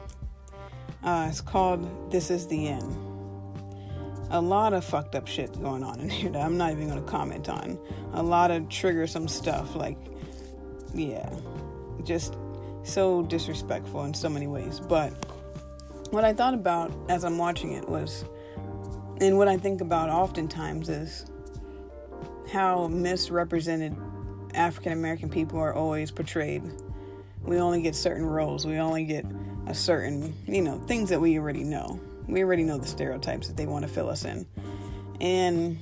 Uh, 1.04 1.28
it's 1.30 1.40
called 1.40 2.10
This 2.10 2.32
Is 2.32 2.48
the 2.48 2.66
End 2.66 3.06
a 4.30 4.40
lot 4.40 4.72
of 4.72 4.84
fucked 4.84 5.14
up 5.14 5.28
shit 5.28 5.52
going 5.60 5.84
on 5.84 6.00
in 6.00 6.10
here 6.10 6.30
that 6.30 6.42
I'm 6.42 6.56
not 6.56 6.72
even 6.72 6.88
going 6.88 7.02
to 7.02 7.10
comment 7.10 7.48
on. 7.48 7.78
A 8.12 8.22
lot 8.22 8.50
of 8.50 8.68
triggersome 8.68 9.28
stuff, 9.28 9.74
like, 9.74 9.98
yeah, 10.94 11.28
just 12.06 12.36
so 12.84 13.22
disrespectful 13.22 14.04
in 14.04 14.14
so 14.14 14.28
many 14.28 14.46
ways. 14.46 14.80
But 14.80 15.10
what 16.10 16.24
I 16.24 16.32
thought 16.32 16.54
about 16.54 16.92
as 17.08 17.24
I'm 17.24 17.36
watching 17.36 17.72
it 17.72 17.88
was, 17.88 18.24
and 19.20 19.36
what 19.36 19.48
I 19.48 19.56
think 19.56 19.80
about 19.80 20.08
oftentimes 20.08 20.88
is 20.88 21.26
how 22.52 22.86
misrepresented 22.88 23.96
African 24.54 24.92
American 24.92 25.28
people 25.28 25.58
are 25.58 25.74
always 25.74 26.10
portrayed. 26.10 26.62
We 27.42 27.58
only 27.58 27.82
get 27.82 27.94
certain 27.94 28.24
roles, 28.24 28.66
we 28.66 28.78
only 28.78 29.04
get 29.04 29.24
a 29.66 29.74
certain, 29.74 30.34
you 30.46 30.62
know, 30.62 30.78
things 30.78 31.10
that 31.10 31.20
we 31.20 31.38
already 31.38 31.64
know. 31.64 32.00
We 32.28 32.42
already 32.42 32.64
know 32.64 32.78
the 32.78 32.86
stereotypes 32.86 33.48
that 33.48 33.56
they 33.56 33.66
want 33.66 33.84
to 33.84 33.90
fill 33.90 34.08
us 34.08 34.24
in. 34.24 34.46
And 35.20 35.78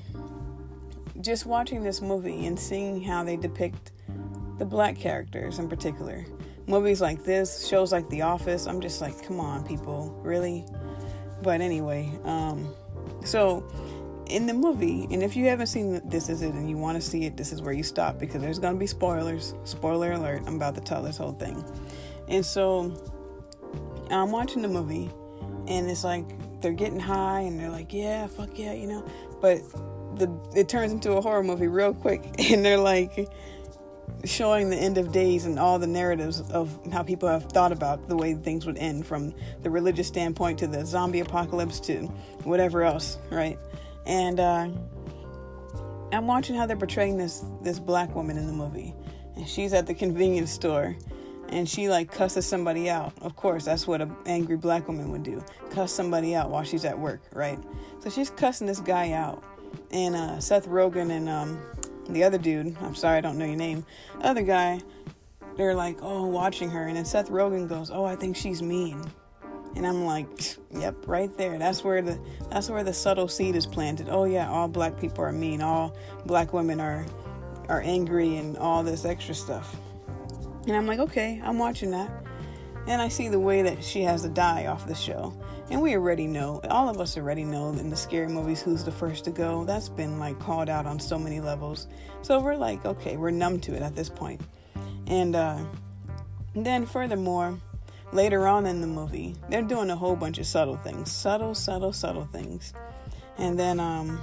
just 1.20 1.46
watching 1.46 1.82
this 1.82 2.00
movie 2.00 2.46
and 2.46 2.58
seeing 2.58 3.02
how 3.02 3.24
they 3.24 3.36
depict 3.36 3.92
the 4.58 4.64
black 4.64 4.96
characters 4.96 5.58
in 5.58 5.68
particular. 5.68 6.24
Movies 6.66 7.00
like 7.00 7.24
this, 7.24 7.66
shows 7.66 7.92
like 7.92 8.08
The 8.08 8.22
Office, 8.22 8.66
I'm 8.66 8.80
just 8.80 9.00
like, 9.00 9.22
come 9.26 9.38
on, 9.38 9.66
people, 9.66 10.18
really? 10.22 10.64
But 11.42 11.60
anyway, 11.60 12.10
um, 12.24 12.74
so 13.24 13.66
in 14.26 14.46
the 14.46 14.54
movie, 14.54 15.06
and 15.10 15.22
if 15.22 15.36
you 15.36 15.46
haven't 15.46 15.66
seen 15.66 16.00
This 16.08 16.28
Is 16.28 16.40
It 16.40 16.54
and 16.54 16.68
you 16.70 16.78
want 16.78 17.00
to 17.00 17.06
see 17.06 17.26
it, 17.26 17.36
this 17.36 17.52
is 17.52 17.60
where 17.60 17.74
you 17.74 17.82
stop 17.82 18.18
because 18.18 18.40
there's 18.40 18.58
going 18.58 18.74
to 18.74 18.80
be 18.80 18.86
spoilers. 18.86 19.54
Spoiler 19.64 20.12
alert, 20.12 20.42
I'm 20.46 20.56
about 20.56 20.74
to 20.76 20.80
tell 20.80 21.02
this 21.02 21.18
whole 21.18 21.32
thing. 21.32 21.62
And 22.28 22.44
so 22.44 22.94
I'm 24.10 24.30
watching 24.30 24.62
the 24.62 24.68
movie 24.68 25.10
and 25.66 25.90
it's 25.90 26.04
like 26.04 26.24
they're 26.60 26.72
getting 26.72 27.00
high 27.00 27.40
and 27.40 27.58
they're 27.58 27.70
like, 27.70 27.92
yeah, 27.92 28.26
fuck 28.26 28.58
yeah, 28.58 28.72
you 28.72 28.86
know. 28.86 29.04
But 29.40 29.60
the 30.16 30.32
it 30.54 30.68
turns 30.68 30.92
into 30.92 31.12
a 31.12 31.20
horror 31.20 31.42
movie 31.42 31.68
real 31.68 31.94
quick, 31.94 32.22
and 32.50 32.64
they're 32.64 32.78
like 32.78 33.28
showing 34.24 34.70
the 34.70 34.76
end 34.76 34.98
of 34.98 35.12
days 35.12 35.44
and 35.46 35.58
all 35.58 35.78
the 35.78 35.86
narratives 35.86 36.40
of 36.50 36.78
how 36.92 37.02
people 37.02 37.28
have 37.28 37.44
thought 37.44 37.72
about 37.72 38.08
the 38.08 38.16
way 38.16 38.34
things 38.34 38.66
would 38.66 38.78
end 38.78 39.06
from 39.06 39.34
the 39.62 39.70
religious 39.70 40.08
standpoint 40.08 40.58
to 40.58 40.66
the 40.66 40.84
zombie 40.84 41.20
apocalypse 41.20 41.80
to 41.80 42.02
whatever 42.44 42.82
else, 42.82 43.18
right? 43.30 43.58
And 44.06 44.40
uh, 44.40 44.68
I'm 46.12 46.26
watching 46.26 46.56
how 46.56 46.66
they're 46.66 46.76
portraying 46.76 47.16
this 47.16 47.44
this 47.62 47.78
black 47.78 48.14
woman 48.14 48.36
in 48.36 48.46
the 48.46 48.52
movie, 48.52 48.94
and 49.36 49.48
she's 49.48 49.72
at 49.72 49.86
the 49.86 49.94
convenience 49.94 50.50
store 50.50 50.96
and 51.48 51.68
she 51.68 51.88
like 51.88 52.10
cusses 52.10 52.46
somebody 52.46 52.90
out. 52.90 53.12
Of 53.20 53.36
course, 53.36 53.64
that's 53.64 53.86
what 53.86 54.00
an 54.00 54.14
angry 54.26 54.56
black 54.56 54.88
woman 54.88 55.10
would 55.12 55.22
do. 55.22 55.42
Cuss 55.70 55.92
somebody 55.92 56.34
out 56.34 56.50
while 56.50 56.64
she's 56.64 56.84
at 56.84 56.98
work, 56.98 57.22
right? 57.32 57.58
So 58.00 58.10
she's 58.10 58.30
cussing 58.30 58.66
this 58.66 58.80
guy 58.80 59.12
out. 59.12 59.42
And 59.90 60.14
uh, 60.14 60.40
Seth 60.40 60.68
Rogen 60.68 61.10
and 61.10 61.28
um, 61.28 61.60
the 62.08 62.24
other 62.24 62.38
dude, 62.38 62.76
I'm 62.80 62.94
sorry 62.94 63.18
I 63.18 63.20
don't 63.20 63.38
know 63.38 63.46
your 63.46 63.56
name, 63.56 63.84
other 64.20 64.42
guy, 64.42 64.80
they're 65.56 65.74
like, 65.74 65.98
oh, 66.02 66.26
watching 66.26 66.70
her. 66.70 66.86
And 66.86 66.96
then 66.96 67.04
Seth 67.04 67.30
Rogen 67.30 67.68
goes, 67.68 67.90
oh, 67.90 68.04
I 68.04 68.16
think 68.16 68.36
she's 68.36 68.62
mean. 68.62 69.02
And 69.76 69.86
I'm 69.86 70.04
like, 70.04 70.28
yep, 70.70 70.96
right 71.06 71.36
there. 71.36 71.58
That's 71.58 71.82
where 71.84 72.02
the 72.02 72.18
that's 72.50 72.70
where 72.70 72.84
the 72.84 72.92
subtle 72.92 73.28
seed 73.28 73.56
is 73.56 73.66
planted. 73.66 74.08
Oh 74.08 74.24
yeah, 74.24 74.48
all 74.48 74.68
black 74.68 74.98
people 75.00 75.24
are 75.24 75.32
mean. 75.32 75.62
All 75.62 75.96
black 76.26 76.52
women 76.52 76.80
are 76.80 77.04
are 77.68 77.80
angry 77.80 78.36
and 78.36 78.56
all 78.56 78.82
this 78.82 79.04
extra 79.04 79.34
stuff. 79.34 79.76
And 80.66 80.76
I'm 80.76 80.86
like, 80.86 80.98
okay, 80.98 81.40
I'm 81.42 81.58
watching 81.58 81.90
that. 81.90 82.10
And 82.86 83.00
I 83.00 83.08
see 83.08 83.28
the 83.28 83.40
way 83.40 83.62
that 83.62 83.82
she 83.82 84.02
has 84.02 84.22
to 84.22 84.28
die 84.28 84.66
off 84.66 84.86
the 84.86 84.94
show. 84.94 85.34
And 85.70 85.80
we 85.80 85.94
already 85.94 86.26
know, 86.26 86.60
all 86.68 86.88
of 86.88 87.00
us 87.00 87.16
already 87.16 87.44
know 87.44 87.70
in 87.70 87.88
the 87.88 87.96
scary 87.96 88.28
movies 88.28 88.60
who's 88.60 88.84
the 88.84 88.92
first 88.92 89.24
to 89.24 89.30
go. 89.30 89.64
That's 89.64 89.88
been 89.88 90.18
like 90.18 90.38
called 90.38 90.68
out 90.68 90.86
on 90.86 91.00
so 91.00 91.18
many 91.18 91.40
levels. 91.40 91.86
So 92.22 92.38
we're 92.38 92.56
like, 92.56 92.84
okay, 92.84 93.16
we're 93.16 93.30
numb 93.30 93.60
to 93.60 93.74
it 93.74 93.82
at 93.82 93.96
this 93.96 94.08
point. 94.08 94.42
And 95.06 95.34
uh, 95.34 95.64
then, 96.54 96.84
furthermore, 96.84 97.58
later 98.12 98.46
on 98.46 98.66
in 98.66 98.80
the 98.80 98.86
movie, 98.86 99.34
they're 99.48 99.62
doing 99.62 99.90
a 99.90 99.96
whole 99.96 100.16
bunch 100.16 100.38
of 100.38 100.46
subtle 100.46 100.76
things. 100.76 101.10
Subtle, 101.10 101.54
subtle, 101.54 101.92
subtle 101.92 102.26
things. 102.26 102.74
And 103.38 103.58
then, 103.58 103.80
um, 103.80 104.20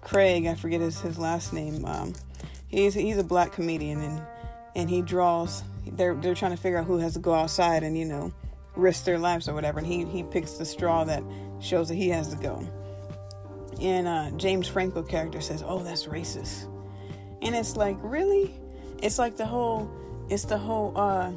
Craig, 0.00 0.46
I 0.46 0.54
forget 0.54 0.80
his, 0.80 1.00
his 1.00 1.18
last 1.18 1.52
name, 1.52 1.84
um, 1.84 2.12
he's, 2.68 2.94
he's 2.94 3.18
a 3.18 3.24
black 3.24 3.52
comedian 3.52 4.02
and 4.02 4.22
and 4.74 4.90
he 4.90 5.02
draws 5.02 5.62
they're 5.92 6.14
they're 6.14 6.34
trying 6.34 6.50
to 6.50 6.56
figure 6.56 6.78
out 6.78 6.86
who 6.86 6.98
has 6.98 7.14
to 7.14 7.18
go 7.18 7.34
outside 7.34 7.82
and 7.82 7.96
you 7.96 8.04
know 8.04 8.32
risk 8.76 9.04
their 9.04 9.18
lives 9.18 9.48
or 9.48 9.54
whatever 9.54 9.78
and 9.78 9.86
he 9.86 10.04
he 10.04 10.22
picks 10.22 10.52
the 10.52 10.64
straw 10.64 11.04
that 11.04 11.22
shows 11.60 11.88
that 11.88 11.94
he 11.94 12.08
has 12.08 12.28
to 12.28 12.36
go 12.36 12.66
and 13.80 14.06
uh, 14.06 14.30
james 14.32 14.66
franco 14.66 15.02
character 15.02 15.40
says 15.40 15.62
oh 15.66 15.82
that's 15.82 16.06
racist 16.06 16.68
and 17.42 17.54
it's 17.54 17.76
like 17.76 17.96
really 18.00 18.54
it's 19.02 19.18
like 19.18 19.36
the 19.36 19.46
whole 19.46 19.90
it's 20.28 20.44
the 20.44 20.58
whole 20.58 20.96
uh 20.96 21.30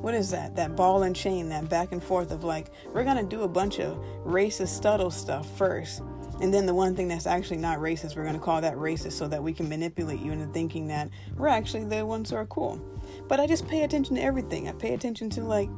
what 0.00 0.14
is 0.14 0.30
that 0.30 0.56
that 0.56 0.76
ball 0.76 1.02
and 1.02 1.14
chain 1.14 1.48
that 1.48 1.68
back 1.68 1.92
and 1.92 2.02
forth 2.02 2.30
of 2.30 2.44
like 2.44 2.68
we're 2.92 3.04
gonna 3.04 3.22
do 3.22 3.42
a 3.42 3.48
bunch 3.48 3.78
of 3.78 3.96
racist 4.24 4.82
subtle 4.82 5.10
stuff 5.10 5.48
first 5.56 6.02
and 6.40 6.54
then 6.54 6.64
the 6.64 6.74
one 6.74 6.96
thing 6.96 7.08
that's 7.08 7.26
actually 7.26 7.58
not 7.58 7.78
racist, 7.78 8.16
we're 8.16 8.30
to 8.32 8.38
call 8.38 8.62
that 8.62 8.74
racist 8.74 9.12
so 9.12 9.28
that 9.28 9.42
we 9.42 9.52
can 9.52 9.68
manipulate 9.68 10.20
you 10.20 10.32
into 10.32 10.46
thinking 10.46 10.88
that 10.88 11.10
we're 11.36 11.48
actually 11.48 11.84
the 11.84 12.04
ones 12.04 12.30
who 12.30 12.36
are 12.36 12.46
cool. 12.46 12.80
But 13.28 13.40
I 13.40 13.46
just 13.46 13.68
pay 13.68 13.82
attention 13.82 14.16
to 14.16 14.22
everything. 14.22 14.66
I 14.66 14.72
pay 14.72 14.94
attention 14.94 15.28
to 15.30 15.42
like 15.42 15.68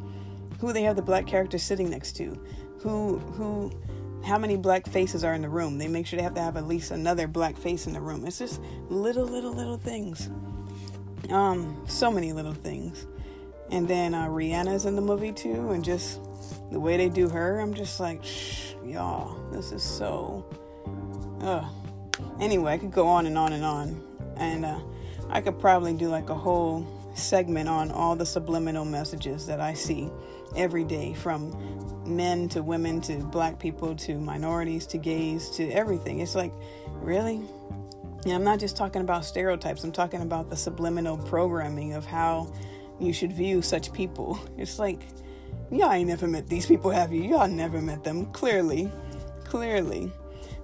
who 0.63 0.73
they 0.73 0.83
have 0.83 0.95
the 0.95 1.03
black 1.03 1.27
character 1.27 1.59
sitting 1.59 1.91
next 1.91 2.13
to. 2.13 2.41
who 2.83 3.19
who 3.19 3.71
how 4.25 4.39
many 4.39 4.57
black 4.57 4.87
faces 4.87 5.25
are 5.25 5.35
in 5.35 5.43
the 5.43 5.49
room. 5.49 5.79
They 5.79 5.89
make 5.89 6.07
sure 6.07 6.17
they 6.17 6.23
have 6.23 6.35
to 6.35 6.41
have 6.41 6.57
at 6.57 6.69
least 6.69 6.93
another 6.93 7.27
black 7.27 7.57
face 7.57 7.89
in 7.89 7.93
the 7.93 8.01
room. 8.01 8.25
It's 8.25 8.39
just 8.39 8.61
little, 8.89 9.27
little, 9.27 9.53
little 9.53 9.77
things. 9.77 10.31
Um, 11.29 11.83
so 11.89 12.09
many 12.11 12.33
little 12.33 12.55
things. 12.55 13.07
And 13.71 13.89
then 13.89 14.15
uh, 14.15 14.29
Rihanna's 14.29 14.85
in 14.85 14.95
the 14.95 15.03
movie 15.03 15.33
too, 15.33 15.71
and 15.71 15.85
just 15.85 16.21
the 16.71 16.79
way 16.79 16.97
they 16.97 17.09
do 17.09 17.29
her, 17.29 17.59
I'm 17.59 17.75
just 17.75 17.99
like, 17.99 18.23
shh, 18.23 18.75
y'all, 18.85 19.37
this 19.51 19.73
is 19.73 19.83
so. 19.83 20.47
Ugh. 21.41 21.65
Anyway, 22.41 22.73
I 22.73 22.79
could 22.79 22.93
go 22.93 23.09
on 23.09 23.27
and 23.27 23.37
on 23.37 23.53
and 23.53 23.65
on, 23.65 24.01
and 24.37 24.65
uh, 24.65 24.79
I 25.31 25.41
could 25.41 25.59
probably 25.59 25.95
do 25.95 26.09
like 26.09 26.31
a 26.31 26.35
whole 26.35 26.87
segment 27.15 27.69
on 27.69 27.91
all 27.91 28.15
the 28.15 28.27
subliminal 28.27 28.85
messages 28.85 29.47
that 29.47 29.61
I 29.61 29.75
see 29.75 30.11
every 30.57 30.85
day 30.85 31.15
from 31.15 31.51
men 32.07 32.49
to 32.51 32.63
women 32.63 33.01
to 33.03 33.17
black 33.17 33.59
people 33.59 33.95
to 33.95 34.19
minorities 34.19 34.87
to 34.87 34.99
gays 34.99 35.51
to 35.51 35.71
everything. 35.71 36.21
It's 36.21 36.35
like, 36.35 36.53
really? 36.95 37.41
I'm 38.27 38.45
not 38.45 38.61
just 38.61 38.77
talking 38.77 39.03
about 39.03 39.25
stereotypes, 39.25 39.83
I'm 39.83 39.93
talking 39.93 40.23
about 40.23 40.49
the 40.49 40.57
subliminal 40.57 41.19
programming 41.19 41.95
of 41.95 42.07
how 42.07 42.53
you 43.01 43.13
should 43.13 43.33
view 43.33 43.63
such 43.63 43.93
people. 43.93 44.39
It's 44.59 44.79
like, 44.79 45.01
y'all 45.71 45.93
ain't 45.93 46.09
never 46.09 46.29
met 46.29 46.49
these 46.49 46.67
people, 46.67 46.91
have 46.91 47.13
you? 47.13 47.23
Y'all 47.23 47.49
never 47.49 47.81
met 47.83 48.05
them, 48.05 48.27
clearly. 48.27 48.91
Clearly. 49.45 50.13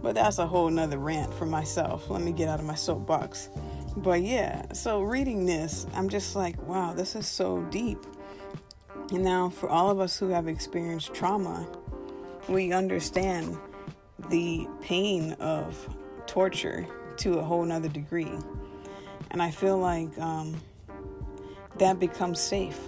But 0.03 0.15
that's 0.15 0.39
a 0.39 0.47
whole 0.47 0.71
nother 0.71 0.99
rant 0.99 1.35
for 1.35 1.47
myself. 1.47 2.09
Let 2.09 2.23
me 2.23 2.31
get 2.31 2.49
out 2.49 2.61
of 2.61 2.67
my 2.67 2.77
soapbox. 2.77 3.49
But 3.97 4.23
yeah, 4.23 4.73
so 4.73 5.01
reading 5.01 5.45
this, 5.45 5.87
I'm 5.95 6.09
just 6.09 6.37
like, 6.37 6.63
wow, 6.63 6.95
this 6.95 7.17
is 7.17 7.27
so 7.27 7.63
deep. 7.71 7.99
And 9.11 9.25
now, 9.25 9.49
for 9.49 9.71
all 9.71 9.91
of 9.91 10.01
us 10.01 10.19
who 10.19 10.29
have 10.29 10.49
experienced 10.49 11.15
trauma, 11.15 11.67
we 12.49 12.73
understand 12.73 13.57
the 14.29 14.67
pain 14.83 15.33
of 15.35 15.89
torture 16.27 16.87
to 17.19 17.39
a 17.39 17.43
whole 17.43 17.65
nother 17.65 17.89
degree. 17.89 18.33
And 19.31 19.43
I 19.43 19.51
feel 19.51 19.79
like 19.79 20.17
um, 20.19 20.61
that 21.79 21.99
becomes 21.99 22.41
safe. 22.41 22.79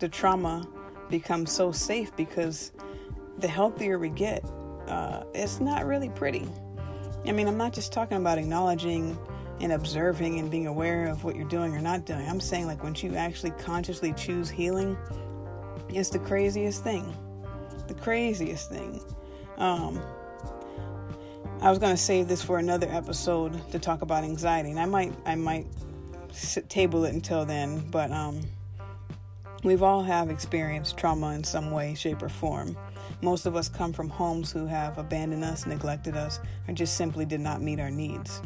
The 0.00 0.08
trauma 0.08 0.68
becomes 1.08 1.50
so 1.50 1.72
safe 1.72 2.14
because 2.16 2.72
the 3.38 3.48
healthier 3.48 3.98
we 3.98 4.10
get, 4.10 4.44
uh, 4.86 5.24
it's 5.34 5.60
not 5.60 5.86
really 5.86 6.10
pretty. 6.10 6.46
I 7.26 7.32
mean, 7.32 7.48
I'm 7.48 7.56
not 7.56 7.72
just 7.72 7.92
talking 7.92 8.18
about 8.18 8.36
acknowledging 8.36 9.18
and 9.60 9.72
observing 9.72 10.38
and 10.38 10.50
being 10.50 10.66
aware 10.66 11.06
of 11.06 11.24
what 11.24 11.36
you're 11.36 11.48
doing 11.48 11.74
or 11.74 11.80
not 11.80 12.04
doing. 12.04 12.28
I'm 12.28 12.40
saying, 12.40 12.66
like, 12.66 12.82
once 12.82 13.02
you 13.02 13.14
actually 13.14 13.52
consciously 13.52 14.12
choose 14.12 14.50
healing, 14.50 14.96
it's 15.88 16.10
the 16.10 16.18
craziest 16.18 16.82
thing. 16.82 17.14
The 17.88 17.94
craziest 17.94 18.70
thing. 18.70 19.00
Um, 19.58 20.00
I 21.60 21.70
was 21.70 21.78
gonna 21.78 21.96
save 21.96 22.28
this 22.28 22.42
for 22.42 22.58
another 22.58 22.88
episode 22.90 23.70
to 23.70 23.78
talk 23.78 24.02
about 24.02 24.24
anxiety, 24.24 24.70
and 24.70 24.80
I 24.80 24.86
might 24.86 25.14
I 25.24 25.34
might 25.34 25.66
table 26.68 27.04
it 27.04 27.14
until 27.14 27.44
then. 27.44 27.88
But 27.90 28.10
um, 28.10 28.40
we've 29.62 29.82
all 29.82 30.02
have 30.02 30.30
experienced 30.30 30.96
trauma 30.96 31.34
in 31.34 31.44
some 31.44 31.70
way, 31.70 31.94
shape, 31.94 32.22
or 32.22 32.28
form. 32.28 32.76
Most 33.22 33.46
of 33.46 33.56
us 33.56 33.68
come 33.68 33.92
from 33.92 34.08
homes 34.08 34.52
who 34.52 34.66
have 34.66 34.98
abandoned 34.98 35.44
us, 35.44 35.66
neglected 35.66 36.16
us, 36.16 36.40
or 36.68 36.74
just 36.74 36.96
simply 36.96 37.24
did 37.24 37.40
not 37.40 37.62
meet 37.62 37.80
our 37.80 37.90
needs. 37.90 38.42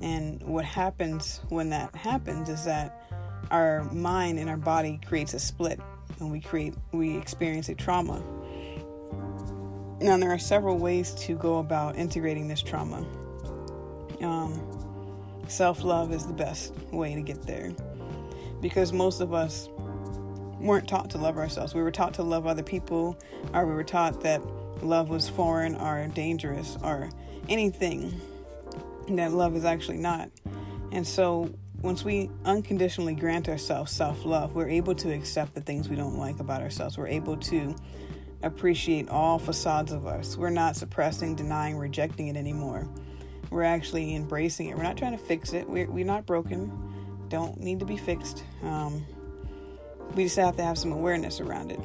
And 0.00 0.42
what 0.42 0.64
happens 0.64 1.40
when 1.48 1.70
that 1.70 1.94
happens 1.94 2.48
is 2.48 2.64
that 2.64 3.02
our 3.50 3.84
mind 3.92 4.38
and 4.38 4.48
our 4.48 4.56
body 4.56 5.00
creates 5.06 5.34
a 5.34 5.38
split 5.38 5.80
and 6.20 6.30
we 6.30 6.40
create 6.40 6.74
we 6.92 7.16
experience 7.16 7.68
a 7.68 7.74
trauma. 7.74 8.22
Now 10.00 10.16
there 10.16 10.30
are 10.30 10.38
several 10.38 10.76
ways 10.76 11.12
to 11.14 11.34
go 11.36 11.58
about 11.58 11.96
integrating 11.96 12.48
this 12.48 12.62
trauma. 12.62 13.06
Um, 14.20 14.60
self-love 15.48 16.12
is 16.12 16.26
the 16.26 16.32
best 16.32 16.74
way 16.90 17.14
to 17.14 17.22
get 17.22 17.42
there 17.42 17.72
because 18.60 18.92
most 18.92 19.20
of 19.20 19.34
us 19.34 19.68
weren't 20.58 20.88
taught 20.88 21.10
to 21.10 21.18
love 21.18 21.36
ourselves. 21.36 21.74
We 21.74 21.82
were 21.82 21.90
taught 21.90 22.14
to 22.14 22.22
love 22.22 22.46
other 22.46 22.62
people, 22.62 23.18
or 23.52 23.66
we 23.66 23.74
were 23.74 23.84
taught 23.84 24.22
that 24.22 24.42
love 24.82 25.10
was 25.10 25.28
foreign 25.28 25.74
or 25.76 26.06
dangerous 26.08 26.78
or 26.82 27.10
anything 27.48 28.20
that 29.10 29.32
love 29.32 29.54
is 29.56 29.64
actually 29.64 29.98
not. 29.98 30.30
And 30.92 31.06
so 31.06 31.54
once 31.84 32.02
we 32.02 32.30
unconditionally 32.46 33.14
grant 33.14 33.46
ourselves 33.46 33.92
self 33.92 34.24
love, 34.24 34.54
we're 34.54 34.70
able 34.70 34.94
to 34.94 35.12
accept 35.12 35.54
the 35.54 35.60
things 35.60 35.86
we 35.86 35.96
don't 35.96 36.16
like 36.16 36.40
about 36.40 36.62
ourselves. 36.62 36.96
We're 36.96 37.08
able 37.08 37.36
to 37.36 37.76
appreciate 38.42 39.10
all 39.10 39.38
facades 39.38 39.92
of 39.92 40.06
us. 40.06 40.34
We're 40.34 40.48
not 40.48 40.76
suppressing, 40.76 41.34
denying, 41.36 41.76
rejecting 41.76 42.28
it 42.28 42.36
anymore. 42.36 42.88
We're 43.50 43.64
actually 43.64 44.14
embracing 44.14 44.70
it. 44.70 44.76
We're 44.78 44.82
not 44.82 44.96
trying 44.96 45.12
to 45.12 45.22
fix 45.22 45.52
it. 45.52 45.68
We're, 45.68 45.90
we're 45.90 46.06
not 46.06 46.24
broken, 46.24 46.72
don't 47.28 47.60
need 47.60 47.80
to 47.80 47.86
be 47.86 47.98
fixed. 47.98 48.44
Um, 48.62 49.04
we 50.14 50.24
just 50.24 50.36
have 50.36 50.56
to 50.56 50.62
have 50.62 50.78
some 50.78 50.90
awareness 50.90 51.38
around 51.38 51.70
it. 51.70 51.80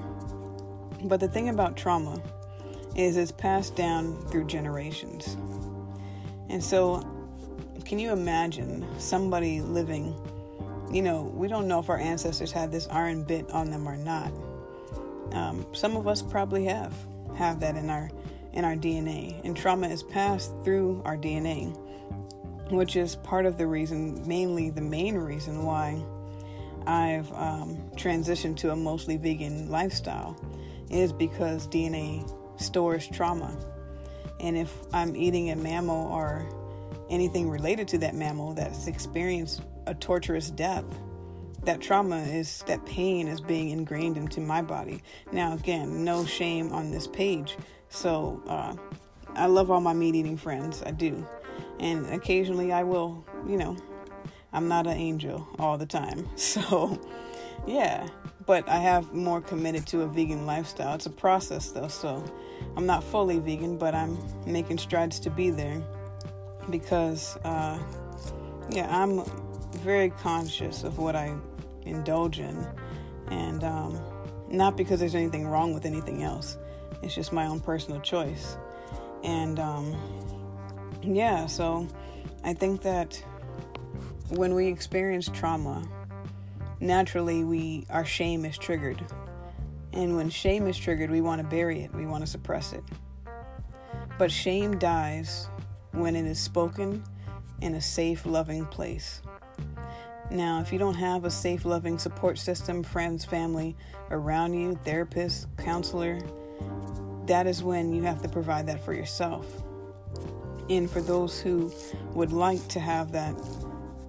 But 1.10 1.20
the 1.20 1.28
thing 1.28 1.50
about 1.50 1.76
trauma 1.76 2.24
is 2.96 3.18
it's 3.18 3.34
passed 3.34 3.76
down 3.76 4.26
through 4.28 4.46
generations. 4.46 5.36
And 6.48 6.64
so 6.64 7.19
can 7.90 7.98
you 7.98 8.12
imagine 8.12 8.86
somebody 9.00 9.62
living? 9.62 10.14
You 10.92 11.02
know, 11.02 11.24
we 11.24 11.48
don't 11.48 11.68
know 11.68 11.80
if 11.80 11.90
our 11.90 11.98
ancestors 11.98 12.52
had 12.52 12.72
this 12.72 12.88
iron 12.92 13.24
bit 13.24 13.50
on 13.50 13.72
them 13.72 13.90
or 13.90 13.98
not. 13.98 14.32
Um, 15.32 15.66
some 15.74 15.98
of 15.98 16.08
us 16.08 16.22
probably 16.22 16.66
have 16.66 16.94
have 17.36 17.60
that 17.62 17.76
in 17.76 17.90
our 17.90 18.12
in 18.54 18.64
our 18.64 18.76
DNA, 18.76 19.44
and 19.44 19.58
trauma 19.58 19.88
is 19.88 20.04
passed 20.04 20.52
through 20.64 21.02
our 21.04 21.18
DNA, 21.18 21.76
which 22.70 22.96
is 22.96 23.16
part 23.16 23.48
of 23.48 23.58
the 23.58 23.66
reason, 23.66 24.28
mainly 24.28 24.70
the 24.70 24.82
main 24.82 25.16
reason 25.16 25.64
why 25.64 26.00
I've 26.86 27.32
um, 27.34 27.90
transitioned 27.96 28.58
to 28.58 28.72
a 28.72 28.76
mostly 28.76 29.18
vegan 29.18 29.72
lifestyle, 29.72 30.40
is 30.92 31.12
because 31.12 31.68
DNA 31.68 32.32
stores 32.62 33.08
trauma, 33.08 33.58
and 34.40 34.56
if 34.56 34.72
I'm 34.94 35.16
eating 35.16 35.50
a 35.50 35.56
mammal 35.56 36.12
or 36.14 36.48
anything 37.10 37.50
related 37.50 37.88
to 37.90 37.98
that 38.00 38.16
mammal 38.16 38.54
that's 38.54 38.88
experienced 38.88 39.62
a 39.88 39.94
torturous 39.94 40.52
death 40.52 40.86
that 41.64 41.82
trauma 41.82 42.18
is 42.20 42.64
that 42.68 42.86
pain 42.86 43.28
is 43.28 43.42
being 43.42 43.70
ingrained 43.70 44.18
into 44.18 44.40
my 44.40 44.62
body. 44.62 45.02
Now 45.32 45.54
again 45.54 46.04
no 46.04 46.26
shame 46.26 46.72
on 46.72 46.92
this 46.92 47.08
page. 47.08 47.58
So 47.90 48.42
uh, 48.48 48.76
i 49.36 49.46
love 49.46 49.70
all 49.72 49.82
my 49.82 49.94
meat 49.94 50.16
eating 50.16 50.38
friends. 50.38 50.84
I 50.86 50.92
do. 50.92 51.26
And 51.80 52.06
occasionally 52.08 52.72
i 52.72 52.84
will 52.84 53.24
you 53.48 53.58
know 53.58 53.78
i'm 54.54 54.68
not 54.68 54.88
an 54.88 54.98
angel 54.98 55.48
all 55.60 55.78
the 55.78 55.86
time. 55.86 56.28
So 56.38 57.00
yeah. 57.68 58.08
But 58.46 58.68
i 58.70 58.78
have 58.78 59.14
more 59.14 59.42
committed 59.42 59.86
to 59.88 60.02
a 60.02 60.08
vegan 60.08 60.46
lifestyle. 60.46 60.96
It's 60.96 61.06
a 61.06 61.12
process 61.12 61.72
though. 61.72 61.88
So 61.88 62.24
i'm 62.78 62.86
not 62.86 63.04
fully 63.04 63.40
vegan 63.40 63.78
but 63.78 63.94
i'm 63.96 64.18
making 64.46 64.78
strides 64.78 65.20
to 65.22 65.30
be 65.30 65.50
there 65.50 65.82
because, 66.70 67.38
uh, 67.38 67.80
yeah, 68.70 68.88
I'm 68.90 69.24
very 69.80 70.10
conscious 70.10 70.84
of 70.84 70.98
what 70.98 71.16
I 71.16 71.36
indulge 71.84 72.40
in, 72.40 72.68
and 73.28 73.64
um, 73.64 74.00
not 74.50 74.78
because 74.78 75.00
there's 75.00 75.16
anything 75.16 75.48
wrong 75.48 75.74
with 75.74 75.86
anything 75.86 76.24
else. 76.24 76.58
It's 77.02 77.16
just 77.16 77.32
my 77.32 77.46
own 77.46 77.60
personal 77.60 78.00
choice, 78.02 78.58
and 79.24 79.60
um, 79.60 79.96
yeah, 81.02 81.46
so 81.46 81.88
I 82.44 82.54
think 82.54 82.82
that 82.82 83.22
when 84.30 84.54
we 84.54 84.68
experience 84.68 85.30
trauma, 85.34 85.88
naturally 86.80 87.44
we 87.44 87.86
our 87.90 88.06
shame 88.06 88.46
is 88.46 88.58
triggered, 88.58 89.04
and 89.94 90.16
when 90.16 90.30
shame 90.30 90.68
is 90.68 90.78
triggered, 90.78 91.10
we 91.10 91.22
want 91.22 91.42
to 91.42 91.48
bury 91.48 91.82
it, 91.82 91.94
we 91.94 92.06
want 92.06 92.24
to 92.24 92.28
suppress 92.28 92.74
it. 92.74 92.84
But 94.18 94.32
shame 94.32 94.78
dies 94.78 95.48
when 95.92 96.16
it 96.16 96.26
is 96.26 96.40
spoken 96.40 97.04
in 97.62 97.76
a 97.76 97.82
safe, 97.82 98.26
loving 98.26 98.66
place. 98.66 99.22
Now, 100.32 100.62
if 100.62 100.72
you 100.72 100.78
don't 100.78 100.96
have 100.96 101.26
a 101.26 101.32
safe, 101.32 101.66
loving 101.66 101.98
support 101.98 102.38
system, 102.38 102.84
friends, 102.84 103.26
family 103.26 103.76
around 104.12 104.54
you, 104.54 104.80
therapist, 104.86 105.48
counselor, 105.58 106.20
that 107.26 107.48
is 107.48 107.64
when 107.64 107.94
you 107.94 108.04
have 108.04 108.22
to 108.22 108.30
provide 108.30 108.68
that 108.68 108.84
for 108.84 108.94
yourself. 108.94 109.46
And 110.70 110.90
for 110.90 111.02
those 111.02 111.40
who 111.40 111.74
would 112.14 112.32
like 112.32 112.66
to 112.70 112.80
have 112.80 113.12
that 113.12 113.36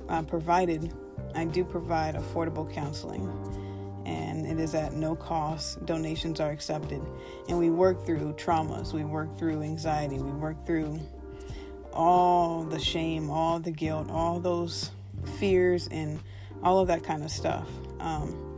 uh, 0.09 0.23
provided, 0.23 0.93
I 1.35 1.47
do 1.47 1.65
provide 1.65 2.17
affordable 2.17 2.71
counseling. 2.71 3.27
And 4.05 4.47
it 4.47 4.59
is 4.59 4.75
at 4.75 4.93
no 4.93 5.15
cost. 5.15 5.85
Donations 5.87 6.39
are 6.41 6.51
accepted. 6.51 7.01
And 7.49 7.59
we 7.59 7.71
work 7.71 8.05
through 8.05 8.35
traumas, 8.35 8.93
we 8.93 9.05
work 9.05 9.39
through 9.39 9.63
anxiety, 9.63 10.19
we 10.19 10.33
work 10.33 10.67
through 10.67 11.01
all 11.93 12.65
the 12.65 12.79
shame, 12.79 13.31
all 13.31 13.59
the 13.61 13.71
guilt, 13.71 14.11
all 14.11 14.41
those 14.41 14.91
fears, 15.39 15.89
and 15.91 16.21
all 16.63 16.79
of 16.79 16.89
that 16.89 17.03
kind 17.03 17.23
of 17.23 17.31
stuff. 17.31 17.69
Um, 18.01 18.51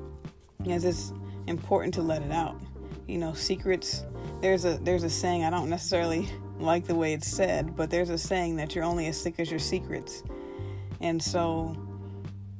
as 0.68 0.84
it's 0.84 1.12
important 1.46 1.94
to 1.94 2.02
let 2.02 2.22
it 2.22 2.32
out. 2.32 2.60
you 3.08 3.18
know, 3.18 3.34
secrets. 3.34 4.04
There's 4.40 4.64
a 4.64 4.78
there's 4.78 5.02
a 5.02 5.10
saying 5.10 5.44
I 5.44 5.50
don't 5.50 5.68
necessarily 5.68 6.28
like 6.58 6.86
the 6.86 6.94
way 6.94 7.12
it's 7.12 7.28
said, 7.28 7.76
but 7.76 7.90
there's 7.90 8.10
a 8.10 8.18
saying 8.18 8.56
that 8.56 8.74
you're 8.74 8.84
only 8.84 9.06
as 9.08 9.20
sick 9.20 9.34
as 9.38 9.50
your 9.50 9.60
secrets. 9.60 10.22
And 11.00 11.20
so 11.20 11.76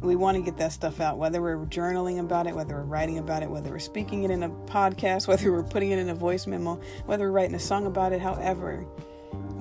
we 0.00 0.16
want 0.16 0.37
to 0.37 0.42
get 0.42 0.56
that 0.58 0.72
stuff 0.72 1.00
out, 1.00 1.16
whether 1.16 1.40
we're 1.40 1.58
journaling 1.66 2.18
about 2.18 2.48
it, 2.48 2.54
whether 2.54 2.74
we're 2.74 2.82
writing 2.82 3.18
about 3.18 3.42
it, 3.44 3.50
whether 3.50 3.70
we're 3.70 3.78
speaking 3.78 4.24
it 4.24 4.30
in 4.30 4.42
a 4.42 4.50
podcast, 4.50 5.28
whether 5.28 5.52
we're 5.52 5.62
putting 5.62 5.92
it 5.92 5.98
in 5.98 6.08
a 6.08 6.14
voice 6.14 6.46
memo, 6.46 6.80
whether 7.06 7.24
we're 7.24 7.30
writing 7.30 7.54
a 7.54 7.61
song 7.61 7.87
about 7.87 8.12
it, 8.12 8.20
however, 8.20 8.85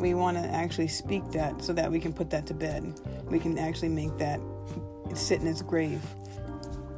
we 0.01 0.13
want 0.13 0.37
to 0.37 0.43
actually 0.43 0.87
speak 0.87 1.23
that 1.31 1.63
so 1.63 1.73
that 1.73 1.91
we 1.91 1.99
can 1.99 2.13
put 2.13 2.29
that 2.31 2.45
to 2.47 2.53
bed. 2.53 2.99
We 3.25 3.39
can 3.39 3.57
actually 3.57 3.89
make 3.89 4.17
that 4.17 4.39
sit 5.13 5.41
in 5.41 5.47
its 5.47 5.61
grave. 5.61 6.01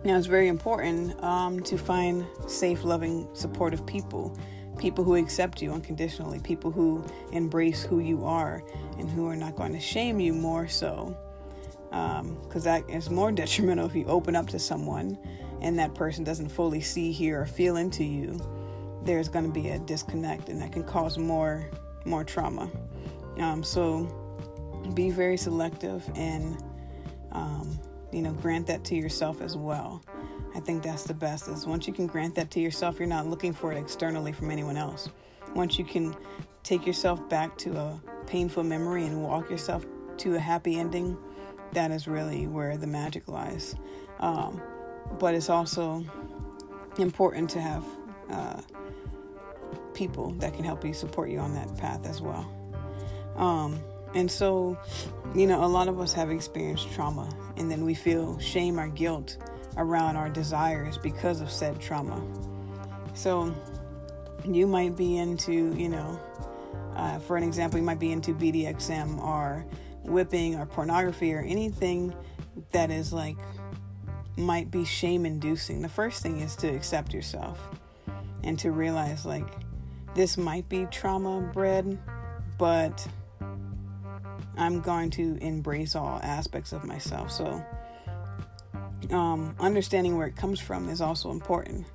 Now, 0.04 0.18
it's 0.18 0.28
very 0.28 0.48
important 0.48 1.22
um, 1.24 1.62
to 1.62 1.78
find 1.78 2.26
safe, 2.48 2.84
loving, 2.84 3.28
supportive 3.34 3.86
people 3.86 4.38
people 4.78 5.04
who 5.04 5.16
accept 5.16 5.62
you 5.62 5.72
unconditionally, 5.72 6.40
people 6.40 6.72
who 6.72 7.06
embrace 7.32 7.84
who 7.84 8.00
you 8.00 8.26
are, 8.26 8.64
and 8.98 9.10
who 9.10 9.28
are 9.28 9.36
not 9.36 9.56
going 9.56 9.74
to 9.74 9.80
shame 9.80 10.20
you 10.20 10.34
more 10.34 10.68
so. 10.68 11.16
Because 11.92 12.66
um, 12.66 12.84
that 12.84 12.90
is 12.90 13.10
more 13.10 13.32
detrimental 13.42 13.86
if 13.86 13.96
you 13.96 14.06
open 14.06 14.36
up 14.36 14.48
to 14.48 14.60
someone 14.60 15.18
and 15.62 15.80
that 15.80 15.96
person 15.96 16.24
doesn't 16.24 16.50
fully 16.50 16.82
see, 16.82 17.12
hear, 17.12 17.42
or 17.42 17.46
feel 17.46 17.78
into 17.78 18.04
you. 18.04 18.40
There's 19.04 19.30
going 19.30 19.46
to 19.46 19.52
be 19.52 19.70
a 19.70 19.80
disconnect, 19.80 20.50
and 20.50 20.62
that 20.62 20.72
can 20.72 20.84
cause 20.84 21.18
more 21.18 21.70
more 22.06 22.24
trauma. 22.24 22.70
Um, 23.40 23.64
so 23.64 24.06
be 24.94 25.10
very 25.10 25.38
selective 25.38 26.10
and 26.16 26.62
um, 27.32 27.80
you 28.12 28.22
know 28.22 28.34
grant 28.34 28.68
that 28.68 28.84
to 28.86 28.96
yourself 28.96 29.42
as 29.42 29.58
well. 29.58 30.04
I 30.56 30.60
think 30.60 30.84
that's 30.84 31.04
the 31.04 31.16
best 31.16 31.48
is 31.48 31.66
once 31.66 31.88
you 31.88 31.94
can 31.94 32.06
grant 32.06 32.36
that 32.36 32.52
to 32.52 32.60
yourself, 32.60 33.00
you're 33.00 33.08
not 33.08 33.28
looking 33.28 33.54
for 33.54 33.72
it 33.72 33.78
externally 33.78 34.32
from 34.32 34.52
anyone 34.52 34.78
else. 34.78 35.10
Once 35.56 35.80
you 35.80 35.86
can 35.86 36.16
take 36.62 36.86
yourself 36.86 37.28
back 37.28 37.58
to 37.60 37.76
a 37.76 38.02
painful 38.28 38.64
memory 38.64 39.06
and 39.06 39.22
walk 39.22 39.50
yourself 39.50 39.86
to 40.18 40.36
a 40.36 40.40
happy 40.40 40.78
ending, 40.78 41.18
that 41.74 41.92
is 41.92 42.08
really 42.08 42.46
where 42.46 42.78
the 42.78 42.88
magic 42.88 43.28
lies. 43.28 43.76
Um, 44.20 44.62
but 45.20 45.34
it's 45.34 45.50
also 45.50 46.06
important 47.00 47.50
to 47.52 47.62
have 47.62 47.84
uh, 48.30 48.62
people 49.94 50.32
that 50.34 50.54
can 50.54 50.64
help 50.64 50.86
you 50.86 50.94
support 50.94 51.30
you 51.30 51.40
on 51.40 51.54
that 51.56 51.76
path 51.78 52.06
as 52.06 52.22
well. 52.22 52.63
Um, 53.36 53.80
and 54.14 54.32
so, 54.32 54.78
you 55.34 55.48
know, 55.48 55.64
a 55.64 55.68
lot 55.68 55.88
of 55.88 56.00
us 56.00 56.14
have 56.14 56.30
experienced 56.30 56.92
trauma, 56.94 57.30
and 57.58 57.70
then 57.70 57.84
we 57.84 57.94
feel 57.94 58.38
shame 58.40 58.80
or 58.80 58.88
guilt 58.88 59.38
around 59.78 60.16
our 60.18 60.30
desires 60.30 60.98
because 60.98 61.42
of 61.42 61.52
said 61.52 61.80
trauma. 61.82 62.22
So 63.16 63.54
you 64.46 64.68
might 64.68 64.96
be 64.96 65.18
into, 65.18 65.74
you 65.76 65.90
know, 65.90 66.20
uh, 66.96 67.20
for 67.20 67.38
an 67.38 67.44
example, 67.44 67.80
you 67.80 67.86
might 67.86 68.00
be 68.00 68.12
into 68.12 68.34
BDSM 68.34 69.20
or 69.20 69.66
whipping 70.04 70.56
or 70.56 70.66
pornography 70.66 71.34
or 71.34 71.40
anything 71.40 72.14
that 72.72 72.92
is 72.92 73.14
like 73.14 73.38
might 74.38 74.70
be 74.70 74.86
shame 74.86 75.26
inducing. 75.26 75.82
The 75.82 75.90
first 75.90 76.22
thing 76.22 76.40
is 76.40 76.56
to 76.58 76.68
accept 76.68 77.14
yourself 77.14 77.60
and 78.44 78.58
to 78.60 78.72
realize 78.72 79.26
like 79.26 79.48
this 80.16 80.38
might 80.38 80.68
be 80.70 80.86
trauma 80.86 81.42
bred, 81.54 81.98
but 82.58 83.08
I'm 84.58 84.82
going 84.82 85.10
to 85.12 85.38
embrace 85.42 85.96
all 85.96 86.20
aspects 86.24 86.74
of 86.74 86.84
myself. 86.84 87.32
So 87.32 87.64
um, 89.12 89.56
understanding 89.60 90.18
where 90.18 90.28
it 90.28 90.36
comes 90.36 90.60
from 90.60 90.90
is 90.90 91.02
also 91.02 91.32
important. 91.32 91.86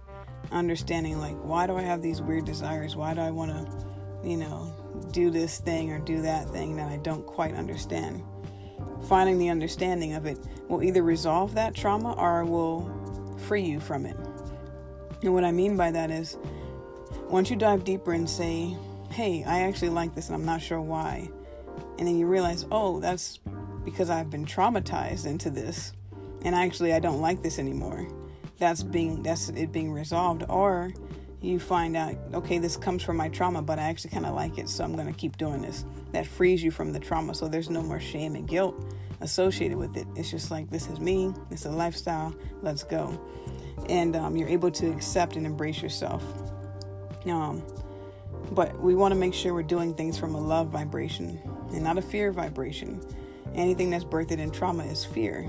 Understanding, 0.51 1.19
like, 1.19 1.37
why 1.37 1.67
do 1.67 1.77
I 1.77 1.83
have 1.83 2.03
these 2.03 2.23
weird 2.23 2.45
desires? 2.45 2.97
Why 2.97 3.15
do 3.15 3.21
I 3.21 3.31
want 3.31 3.51
to, 3.51 4.29
you 4.29 4.37
know, 4.37 4.75
do 5.13 5.31
this 5.31 5.59
thing 5.59 5.93
or 5.93 5.99
do 5.99 6.23
that 6.23 6.49
thing 6.51 6.77
that 6.77 6.89
I 6.89 6.97
don't 6.99 7.27
quite 7.27 7.55
understand? 7.55 8.23
Finding 9.09 9.39
the 9.39 9.51
understanding 9.51 10.15
of 10.15 10.27
it 10.27 10.39
will 10.69 10.83
either 10.83 11.03
resolve 11.03 11.55
that 11.55 11.75
trauma 11.75 12.15
or 12.15 12.45
will 12.45 13.37
free 13.47 13.63
you 13.63 13.79
from 13.79 14.07
it. 14.07 14.17
And 15.23 15.35
what 15.35 15.45
I 15.45 15.53
mean 15.53 15.77
by 15.77 15.91
that 15.91 16.11
is, 16.11 16.37
once 17.29 17.51
you 17.51 17.57
dive 17.57 17.85
deeper 17.85 18.13
and 18.13 18.29
say, 18.29 18.77
hey, 19.11 19.45
I 19.45 19.63
actually 19.63 19.91
like 19.91 20.15
this 20.15 20.29
and 20.29 20.35
I'm 20.35 20.45
not 20.45 20.63
sure 20.63 20.81
why, 20.81 21.29
and 21.99 22.07
then 22.07 22.17
you 22.17 22.27
realize, 22.27 22.65
oh, 22.71 23.01
that's 23.01 23.41
because 23.85 24.11
I've 24.11 24.31
been 24.31 24.45
traumatized 24.45 25.27
into 25.27 25.51
this 25.51 25.93
and 26.45 26.55
actually 26.55 26.93
I 26.93 27.01
don't 27.01 27.21
like 27.21 27.43
this 27.43 27.59
anymore. 27.59 28.07
That's 28.59 28.83
being 28.83 29.23
that's 29.23 29.49
it 29.51 29.73
being 29.73 29.93
resolved 29.93 30.45
or 30.49 30.93
you 31.41 31.61
find 31.61 31.97
out 31.97 32.17
okay 32.35 32.59
this 32.59 32.77
comes 32.77 33.03
from 33.03 33.17
my 33.17 33.29
trauma 33.29 33.63
but 33.63 33.79
I 33.79 33.83
actually 33.83 34.11
kind 34.11 34.27
of 34.27 34.35
like 34.35 34.59
it 34.59 34.69
so 34.69 34.83
I'm 34.83 34.95
going 34.95 35.07
to 35.07 35.13
keep 35.13 35.37
doing 35.39 35.63
this. 35.63 35.85
That 36.13 36.27
frees 36.27 36.63
you 36.63 36.71
from 36.71 36.93
the 36.93 37.01
trauma 37.01 37.35
so 37.35 37.49
there's 37.49 37.71
no 37.71 37.83
more 37.83 38.01
shame 38.01 38.35
and 38.35 38.47
guilt 38.47 38.75
associated 39.21 39.79
with 39.79 39.97
it. 39.97 40.07
It's 40.17 40.31
just 40.31 40.51
like 40.51 40.71
this 40.71 40.89
is 40.89 41.01
me, 41.01 41.33
it's 41.51 41.65
a 41.65 41.71
lifestyle, 41.71 42.35
let's 42.63 42.83
go. 42.83 43.21
And 43.89 44.17
um, 44.17 44.37
you're 44.37 44.49
able 44.49 44.71
to 44.73 44.91
accept 44.91 45.37
and 45.37 45.47
embrace 45.47 45.81
yourself. 45.81 46.23
Um, 47.27 47.63
but 48.51 48.79
we 48.81 48.95
want 48.95 49.13
to 49.13 49.19
make 49.19 49.35
sure 49.35 49.55
we're 49.55 49.63
doing 49.63 49.95
things 49.95 50.19
from 50.19 50.35
a 50.35 50.41
love 50.41 50.69
vibration 50.69 51.41
and 51.73 51.83
not 51.83 51.99
a 51.99 52.03
fear 52.03 52.33
vibration. 52.33 53.01
Anything 53.55 53.91
that's 53.91 54.05
birthed 54.05 54.39
in 54.39 54.51
trauma 54.51 54.85
is 54.85 55.05
fear. 55.05 55.49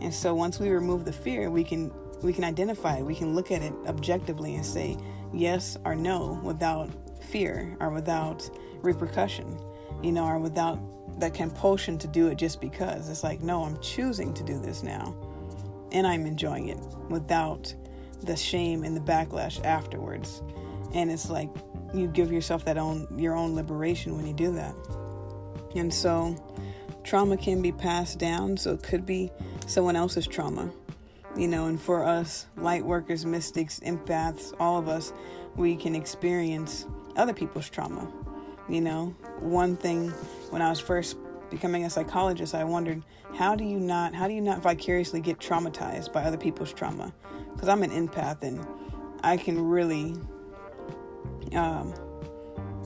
And 0.00 0.12
so 0.12 0.34
once 0.34 0.58
we 0.58 0.70
remove 0.70 1.04
the 1.04 1.12
fear, 1.12 1.50
we 1.50 1.64
can 1.64 1.92
we 2.22 2.32
can 2.32 2.44
identify 2.44 2.96
it. 2.96 3.04
We 3.04 3.14
can 3.14 3.34
look 3.34 3.50
at 3.50 3.62
it 3.62 3.72
objectively 3.86 4.54
and 4.54 4.64
say 4.64 4.96
yes 5.32 5.76
or 5.84 5.94
no 5.94 6.40
without 6.42 6.88
fear 7.24 7.76
or 7.80 7.90
without 7.90 8.48
repercussion, 8.80 9.58
you 10.02 10.12
know, 10.12 10.24
or 10.24 10.38
without 10.38 10.78
that 11.20 11.34
compulsion 11.34 11.98
to 11.98 12.06
do 12.06 12.28
it 12.28 12.36
just 12.36 12.60
because. 12.60 13.08
It's 13.08 13.22
like, 13.22 13.42
no, 13.42 13.64
I'm 13.64 13.80
choosing 13.80 14.32
to 14.34 14.42
do 14.42 14.58
this 14.58 14.82
now. 14.82 15.14
And 15.92 16.06
I'm 16.06 16.26
enjoying 16.26 16.68
it 16.68 16.78
without 17.08 17.74
the 18.22 18.36
shame 18.36 18.82
and 18.84 18.96
the 18.96 19.00
backlash 19.00 19.62
afterwards. 19.64 20.42
And 20.94 21.10
it's 21.10 21.30
like 21.30 21.50
you 21.94 22.08
give 22.08 22.32
yourself 22.32 22.64
that 22.64 22.76
own 22.78 23.06
your 23.18 23.34
own 23.34 23.54
liberation 23.54 24.16
when 24.16 24.26
you 24.26 24.34
do 24.34 24.52
that. 24.52 24.74
And 25.78 25.92
so 25.92 26.36
trauma 27.04 27.36
can 27.36 27.62
be 27.62 27.72
passed 27.72 28.18
down, 28.18 28.56
so 28.56 28.72
it 28.72 28.82
could 28.82 29.06
be 29.06 29.30
someone 29.66 29.96
else's 29.96 30.26
trauma. 30.26 30.70
You 31.36 31.48
know, 31.48 31.66
and 31.66 31.80
for 31.80 32.04
us, 32.04 32.46
light 32.56 32.84
workers, 32.84 33.26
mystics, 33.26 33.80
empaths, 33.80 34.54
all 34.58 34.78
of 34.78 34.88
us, 34.88 35.12
we 35.54 35.76
can 35.76 35.94
experience 35.94 36.86
other 37.16 37.34
people's 37.34 37.68
trauma. 37.68 38.10
You 38.68 38.80
know, 38.80 39.14
one 39.38 39.76
thing 39.76 40.10
when 40.50 40.62
I 40.62 40.70
was 40.70 40.80
first 40.80 41.16
becoming 41.50 41.84
a 41.84 41.90
psychologist, 41.90 42.54
I 42.54 42.64
wondered 42.64 43.02
how 43.34 43.54
do 43.54 43.64
you 43.64 43.78
not 43.78 44.14
how 44.14 44.26
do 44.28 44.34
you 44.34 44.40
not 44.40 44.62
vicariously 44.62 45.20
get 45.20 45.38
traumatized 45.38 46.12
by 46.12 46.24
other 46.24 46.38
people's 46.38 46.72
trauma? 46.72 47.14
Because 47.52 47.68
I'm 47.68 47.82
an 47.82 47.90
empath 47.90 48.42
and 48.42 48.66
I 49.22 49.36
can 49.36 49.60
really 49.60 50.16
um, 51.54 51.94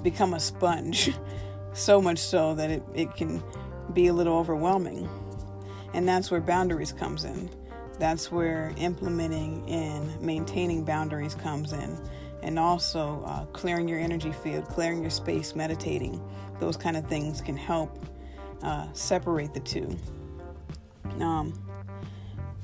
become 0.03 0.35
a 0.35 0.41
sponge, 0.41 1.13
so 1.73 2.01
much 2.01 2.19
so 2.19 2.55
that 2.55 2.71
it, 2.71 2.83
it 2.95 3.15
can 3.15 3.43
be 3.93 4.09
a 4.09 4.13
little 4.13 4.37
overwhelming. 4.37 5.09
And 5.95 6.09
that's 6.09 6.31
where 6.31 6.41
boundaries 6.41 6.93
comes 6.93 7.25
in. 7.25 7.51
That's 7.99 8.31
where 8.31 8.73
implementing 8.77 9.69
and 9.69 10.21
maintaining 10.21 10.85
boundaries 10.85 11.35
comes 11.35 11.73
in. 11.73 11.99
And 12.43 12.59
also 12.59 13.23
uh, 13.27 13.45
clearing 13.47 13.89
your 13.89 13.99
energy 13.99 14.33
field, 14.33 14.67
clearing 14.69 15.03
your 15.03 15.11
space, 15.11 15.55
meditating. 15.55 16.23
Those 16.59 16.77
kind 16.77 16.97
of 16.97 17.07
things 17.07 17.41
can 17.41 17.57
help 17.57 18.05
uh, 18.63 18.87
separate 18.93 19.53
the 19.53 19.61
two. 19.61 19.97
Um, 21.21 21.53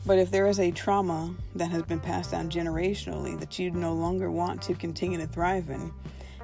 but 0.06 0.18
if 0.18 0.30
there 0.30 0.46
is 0.46 0.60
a 0.60 0.70
trauma 0.70 1.34
that 1.56 1.70
has 1.70 1.82
been 1.82 2.00
passed 2.00 2.30
down 2.30 2.48
generationally 2.48 3.38
that 3.40 3.58
you 3.58 3.72
no 3.72 3.92
longer 3.92 4.30
want 4.30 4.62
to 4.62 4.74
continue 4.74 5.18
to 5.18 5.26
thrive 5.26 5.68
in, 5.68 5.92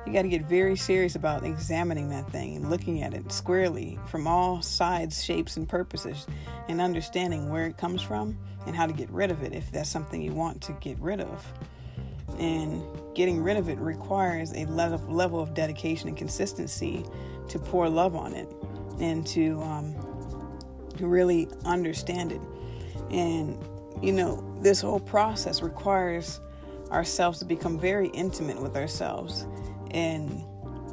you 0.07 0.13
got 0.13 0.23
to 0.23 0.29
get 0.29 0.43
very 0.43 0.77
serious 0.77 1.15
about 1.15 1.45
examining 1.45 2.09
that 2.11 2.29
thing 2.31 2.57
and 2.57 2.69
looking 2.71 3.03
at 3.03 3.15
it 3.15 3.31
squarely 3.31 3.99
from 4.07 4.27
all 4.27 4.61
sides, 4.61 5.23
shapes, 5.23 5.57
and 5.57 5.69
purposes, 5.69 6.27
and 6.69 6.81
understanding 6.81 7.51
where 7.51 7.67
it 7.67 7.77
comes 7.77 8.03
from 8.03 8.37
and 8.67 8.75
how 8.75 8.87
to 8.87 8.93
get 8.93 9.09
rid 9.11 9.31
of 9.31 9.43
it 9.43 9.53
if 9.53 9.71
that's 9.71 9.89
something 9.89 10.21
you 10.21 10.33
want 10.33 10.61
to 10.63 10.73
get 10.75 10.99
rid 10.99 11.21
of. 11.21 11.53
And 12.39 12.83
getting 13.15 13.43
rid 13.43 13.57
of 13.57 13.69
it 13.69 13.79
requires 13.79 14.53
a 14.55 14.65
level 14.67 15.41
of 15.41 15.55
dedication 15.55 16.09
and 16.09 16.17
consistency 16.17 17.05
to 17.49 17.59
pour 17.59 17.89
love 17.89 18.17
on 18.17 18.35
it 18.35 18.49
and 18.99 19.27
to 19.29 19.61
um, 19.63 19.95
really 20.99 21.49
understand 21.65 22.33
it. 22.33 22.41
And, 23.11 23.63
you 24.03 24.13
know, 24.13 24.43
this 24.63 24.81
whole 24.81 25.01
process 25.01 25.63
requires 25.63 26.41
ourselves 26.91 27.39
to 27.39 27.45
become 27.45 27.79
very 27.79 28.09
intimate 28.09 28.61
with 28.61 28.77
ourselves 28.77 29.47
and 29.93 30.45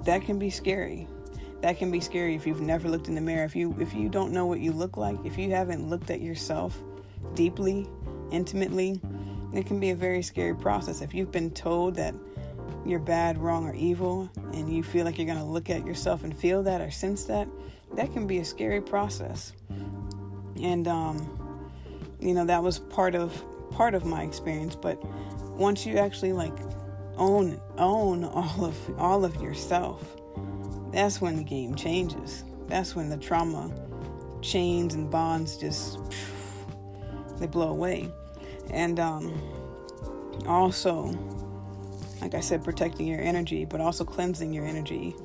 that 0.06 0.22
can 0.22 0.40
be 0.40 0.50
scary 0.50 1.08
that 1.62 1.78
can 1.78 1.92
be 1.92 2.00
scary 2.00 2.36
if 2.36 2.48
you've 2.48 2.62
never 2.62 2.90
looked 2.90 3.08
in 3.08 3.16
the 3.16 3.22
mirror 3.22 3.44
if 3.44 3.56
you 3.56 3.76
if 3.80 3.94
you 3.94 4.10
don't 4.10 4.32
know 4.32 4.46
what 4.46 4.60
you 4.60 4.72
look 4.72 4.98
like 4.98 5.18
if 5.24 5.38
you 5.38 5.52
haven't 5.52 5.90
looked 5.90 6.10
at 6.10 6.22
yourself 6.22 6.82
deeply 7.34 7.88
intimately 8.32 9.00
it 9.54 9.66
can 9.66 9.80
be 9.80 9.90
a 9.90 9.96
very 9.96 10.22
scary 10.22 10.56
process 10.56 11.02
if 11.02 11.14
you've 11.14 11.32
been 11.32 11.52
told 11.52 11.96
that 11.96 12.14
you're 12.86 13.00
bad, 13.00 13.38
wrong, 13.38 13.68
or 13.68 13.74
evil, 13.76 14.30
and 14.54 14.74
you 14.74 14.84
feel 14.84 15.06
like 15.06 15.18
you're 15.18 15.28
going 15.28 15.38
to 15.38 15.44
look 15.44 15.70
at 15.70 15.86
yourself 15.86 16.24
and 16.24 16.38
feel 16.38 16.64
that 16.64 16.82
or 16.82 16.92
sense 16.92 17.26
that, 17.26 17.48
that 17.96 18.12
can 18.14 18.28
be 18.28 18.40
a 18.40 18.46
scary 18.46 18.82
process. 18.82 19.54
And 20.62 20.88
um, 20.88 21.36
you 22.20 22.34
know 22.34 22.46
that 22.46 22.62
was 22.62 22.80
part 22.80 23.16
of 23.16 23.44
part 23.72 23.96
of 23.96 24.06
my 24.06 24.24
experience. 24.24 24.76
But 24.76 25.04
once 25.56 25.86
you 25.86 25.98
actually 25.98 26.34
like 26.34 26.54
own 27.20 27.62
own 27.78 28.24
all 28.24 28.66
of 28.66 29.00
all 29.00 29.26
of 29.26 29.36
yourself, 29.42 30.16
that's 30.92 31.22
when 31.22 31.38
the 31.38 31.44
game 31.44 31.76
changes. 31.76 32.44
That's 32.68 32.96
when 32.96 33.10
the 33.10 33.18
trauma 33.18 33.72
chains 34.42 34.94
and 34.96 35.12
bonds 35.12 35.58
just 35.58 36.00
they 37.40 37.48
blow 37.48 37.70
away. 37.70 38.10
And 38.72 39.00
um, 39.00 39.34
also, 40.46 41.12
like 42.22 42.36
I 42.36 42.40
said, 42.40 42.64
protecting 42.64 43.08
your 43.08 43.22
energy, 43.22 43.66
but 43.66 43.82
also 43.82 44.04
cleansing 44.04 44.54
your 44.54 44.66
energy. 44.66 45.16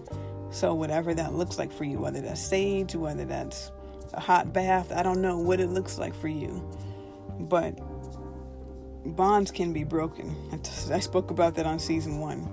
So, 0.51 0.75
whatever 0.75 1.15
that 1.15 1.35
looks 1.35 1.59
like 1.59 1.73
for 1.73 1.85
you, 1.85 1.99
whether 1.99 2.21
that's 2.21 2.41
sage, 2.41 2.95
whether 2.95 3.25
that's 3.25 3.73
a 4.13 4.21
hot 4.21 4.53
bath, 4.53 4.93
I 4.93 5.03
don't 5.03 5.21
know 5.21 5.39
what 5.39 5.61
it 5.61 5.69
looks 5.69 5.99
like 5.99 6.15
for 6.15 6.29
you. 6.29 6.63
But 7.41 7.77
bonds 9.05 9.51
can 9.51 9.73
be 9.73 9.85
broken. 9.85 10.35
I 10.91 10.99
spoke 11.01 11.31
about 11.31 11.55
that 11.57 11.67
on 11.67 11.79
season 11.79 12.19
one. 12.19 12.49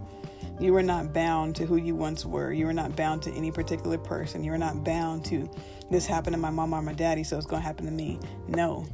You 0.60 0.76
are 0.76 0.84
not 0.84 1.12
bound 1.14 1.56
to 1.56 1.66
who 1.66 1.78
you 1.78 1.96
once 1.96 2.26
were. 2.26 2.52
You 2.54 2.68
are 2.68 2.74
not 2.74 2.96
bound 2.96 3.24
to 3.24 3.32
any 3.32 3.52
particular 3.52 3.98
person. 3.98 4.44
You 4.44 4.54
are 4.54 4.58
not 4.58 4.84
bound 4.84 5.26
to 5.26 5.50
this 5.90 6.06
happened 6.06 6.36
to 6.36 6.40
my 6.40 6.52
mom 6.52 6.74
or 6.74 6.82
my 6.82 6.94
daddy, 6.94 7.24
so 7.24 7.38
it's 7.38 7.46
going 7.46 7.62
to 7.62 7.66
happen 7.66 7.86
to 7.86 7.92
me. 7.92 8.20
No. 8.48 8.86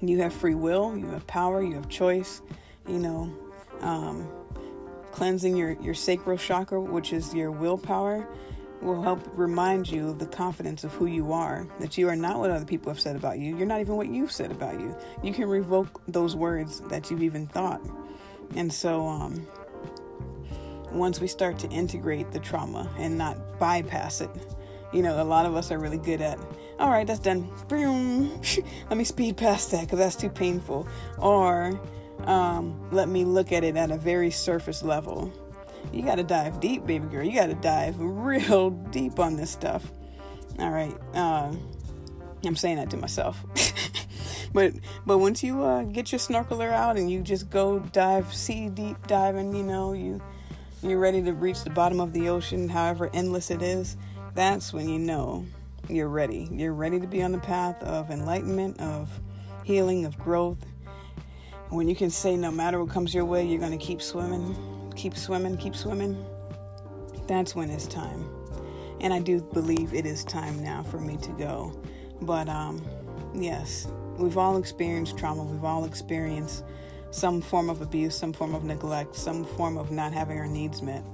You 0.00 0.20
have 0.22 0.32
free 0.32 0.54
will, 0.54 0.96
you 0.96 1.06
have 1.08 1.26
power, 1.26 1.62
you 1.62 1.74
have 1.74 1.88
choice. 1.88 2.42
You 2.88 2.98
know, 2.98 3.36
um, 3.80 4.28
cleansing 5.12 5.56
your, 5.56 5.72
your 5.82 5.94
sacral 5.94 6.38
chakra, 6.38 6.80
which 6.80 7.12
is 7.12 7.34
your 7.34 7.50
willpower, 7.50 8.26
will 8.80 9.02
help 9.02 9.20
remind 9.34 9.88
you 9.88 10.08
of 10.10 10.18
the 10.18 10.26
confidence 10.26 10.84
of 10.84 10.92
who 10.92 11.06
you 11.06 11.32
are, 11.32 11.66
that 11.80 11.98
you 11.98 12.08
are 12.08 12.16
not 12.16 12.38
what 12.38 12.50
other 12.50 12.64
people 12.64 12.92
have 12.92 13.00
said 13.00 13.16
about 13.16 13.38
you. 13.38 13.56
You're 13.56 13.66
not 13.66 13.80
even 13.80 13.96
what 13.96 14.08
you've 14.08 14.32
said 14.32 14.50
about 14.50 14.78
you. 14.80 14.96
You 15.22 15.32
can 15.32 15.48
revoke 15.48 16.00
those 16.06 16.36
words 16.36 16.80
that 16.88 17.10
you've 17.10 17.22
even 17.22 17.46
thought. 17.46 17.80
And 18.54 18.72
so, 18.72 19.06
um, 19.06 19.46
once 20.92 21.20
we 21.20 21.26
start 21.26 21.58
to 21.58 21.68
integrate 21.68 22.30
the 22.30 22.38
trauma 22.38 22.90
and 22.98 23.18
not 23.18 23.58
bypass 23.58 24.20
it, 24.20 24.30
you 24.92 25.02
know, 25.02 25.20
a 25.20 25.24
lot 25.24 25.44
of 25.44 25.54
us 25.54 25.70
are 25.70 25.78
really 25.78 25.98
good 25.98 26.20
at, 26.20 26.38
all 26.78 26.88
right, 26.88 27.06
that's 27.06 27.20
done. 27.20 27.50
let 27.70 28.96
me 28.96 29.04
speed 29.04 29.36
past 29.36 29.70
that 29.72 29.82
because 29.82 29.98
that's 29.98 30.16
too 30.16 30.30
painful. 30.30 30.88
Or 31.18 31.78
um, 32.24 32.88
let 32.90 33.08
me 33.08 33.24
look 33.24 33.52
at 33.52 33.64
it 33.64 33.76
at 33.76 33.90
a 33.90 33.96
very 33.96 34.30
surface 34.30 34.82
level 34.82 35.32
you 35.92 36.02
got 36.02 36.16
to 36.16 36.22
dive 36.22 36.60
deep, 36.60 36.86
baby 36.86 37.06
girl. 37.08 37.24
You 37.24 37.34
got 37.34 37.46
to 37.46 37.54
dive 37.54 37.96
real 37.98 38.70
deep 38.90 39.18
on 39.18 39.36
this 39.36 39.50
stuff. 39.50 39.90
All 40.58 40.70
right. 40.70 40.96
Uh, 41.14 41.54
I'm 42.44 42.56
saying 42.56 42.76
that 42.76 42.90
to 42.90 42.96
myself. 42.96 43.42
but 44.52 44.74
but 45.06 45.18
once 45.18 45.42
you 45.42 45.62
uh, 45.62 45.82
get 45.84 46.12
your 46.12 46.18
snorkeler 46.18 46.70
out 46.70 46.96
and 46.96 47.10
you 47.10 47.20
just 47.22 47.50
go 47.50 47.78
dive, 47.78 48.32
sea 48.34 48.68
deep 48.68 49.06
diving, 49.06 49.54
you 49.54 49.62
know, 49.62 49.92
you 49.92 50.20
you're 50.82 50.98
ready 50.98 51.22
to 51.22 51.32
reach 51.32 51.64
the 51.64 51.70
bottom 51.70 52.00
of 52.00 52.12
the 52.12 52.28
ocean, 52.28 52.68
however 52.68 53.10
endless 53.12 53.50
it 53.50 53.62
is. 53.62 53.96
That's 54.34 54.72
when 54.72 54.88
you 54.88 54.98
know 54.98 55.44
you're 55.88 56.08
ready. 56.08 56.48
You're 56.52 56.74
ready 56.74 57.00
to 57.00 57.06
be 57.06 57.22
on 57.22 57.32
the 57.32 57.38
path 57.38 57.82
of 57.82 58.10
enlightenment, 58.10 58.78
of 58.80 59.10
healing, 59.64 60.04
of 60.04 60.16
growth. 60.18 60.64
When 61.70 61.88
you 61.88 61.96
can 61.96 62.10
say, 62.10 62.36
no 62.36 62.50
matter 62.50 62.82
what 62.82 62.92
comes 62.92 63.12
your 63.12 63.24
way, 63.24 63.44
you're 63.44 63.58
going 63.58 63.76
to 63.76 63.84
keep 63.84 64.00
swimming 64.00 64.56
keep 64.98 65.16
swimming, 65.16 65.56
keep 65.56 65.76
swimming, 65.76 66.26
that's 67.28 67.54
when 67.54 67.70
it's 67.70 67.86
time. 67.86 68.28
And 69.00 69.14
I 69.14 69.20
do 69.20 69.40
believe 69.40 69.94
it 69.94 70.04
is 70.04 70.24
time 70.24 70.60
now 70.62 70.82
for 70.82 70.98
me 70.98 71.16
to 71.18 71.30
go. 71.32 71.80
But 72.20 72.48
um, 72.48 72.84
yes, 73.32 73.86
we've 74.16 74.36
all 74.36 74.56
experienced 74.56 75.16
trauma. 75.16 75.44
We've 75.44 75.62
all 75.62 75.84
experienced 75.84 76.64
some 77.12 77.40
form 77.40 77.70
of 77.70 77.80
abuse, 77.80 78.16
some 78.16 78.32
form 78.32 78.56
of 78.56 78.64
neglect, 78.64 79.14
some 79.14 79.44
form 79.44 79.78
of 79.78 79.92
not 79.92 80.12
having 80.12 80.36
our 80.36 80.48
needs 80.48 80.82
met. 80.82 81.04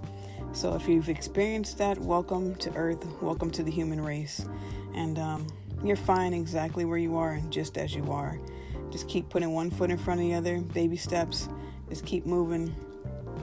So 0.53 0.75
if 0.75 0.89
you've 0.89 1.11
experienced 1.11 1.77
that, 1.77 1.99
welcome 1.99 2.55
to 2.57 2.75
Earth, 2.75 3.05
welcome 3.21 3.51
to 3.51 3.63
the 3.63 3.71
human 3.71 4.01
race. 4.01 4.47
And 4.95 5.19
um, 5.19 5.47
you're 5.85 5.97
fine 5.97 6.33
exactly 6.33 6.87
where 6.87 6.97
you 6.97 7.19
are 7.19 7.33
and 7.33 7.53
just 7.53 7.77
as 7.77 7.95
you 7.95 8.11
are. 8.11 8.41
Just 8.91 9.09
keep 9.09 9.29
putting 9.29 9.53
one 9.53 9.71
foot 9.71 9.91
in 9.91 9.99
front 9.99 10.21
of 10.21 10.27
the 10.27 10.35
other, 10.35 10.61
baby 10.61 10.97
steps. 10.97 11.51
Just 11.91 12.07
keep 12.07 12.25
moving, 12.25 12.75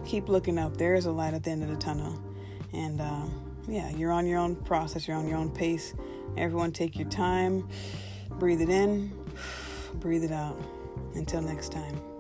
keep 0.05 0.29
looking 0.29 0.57
up. 0.57 0.77
There 0.77 0.95
is 0.95 1.05
a 1.05 1.11
light 1.11 1.33
at 1.33 1.43
the 1.43 1.51
end 1.51 1.63
of 1.63 1.69
the 1.69 1.77
tunnel. 1.77 2.21
And 2.73 3.01
uh, 3.01 3.25
yeah, 3.67 3.89
you're 3.89 4.11
on 4.11 4.25
your 4.25 4.39
own 4.39 4.55
process, 4.55 5.07
you're 5.07 5.17
on 5.17 5.27
your 5.27 5.37
own 5.37 5.51
pace. 5.51 5.93
Everyone, 6.37 6.71
take 6.71 6.97
your 6.97 7.09
time, 7.09 7.67
breathe 8.39 8.61
it 8.61 8.69
in, 8.69 9.11
breathe 9.95 10.23
it 10.23 10.31
out. 10.31 10.59
Until 11.13 11.41
next 11.41 11.71
time. 11.71 12.10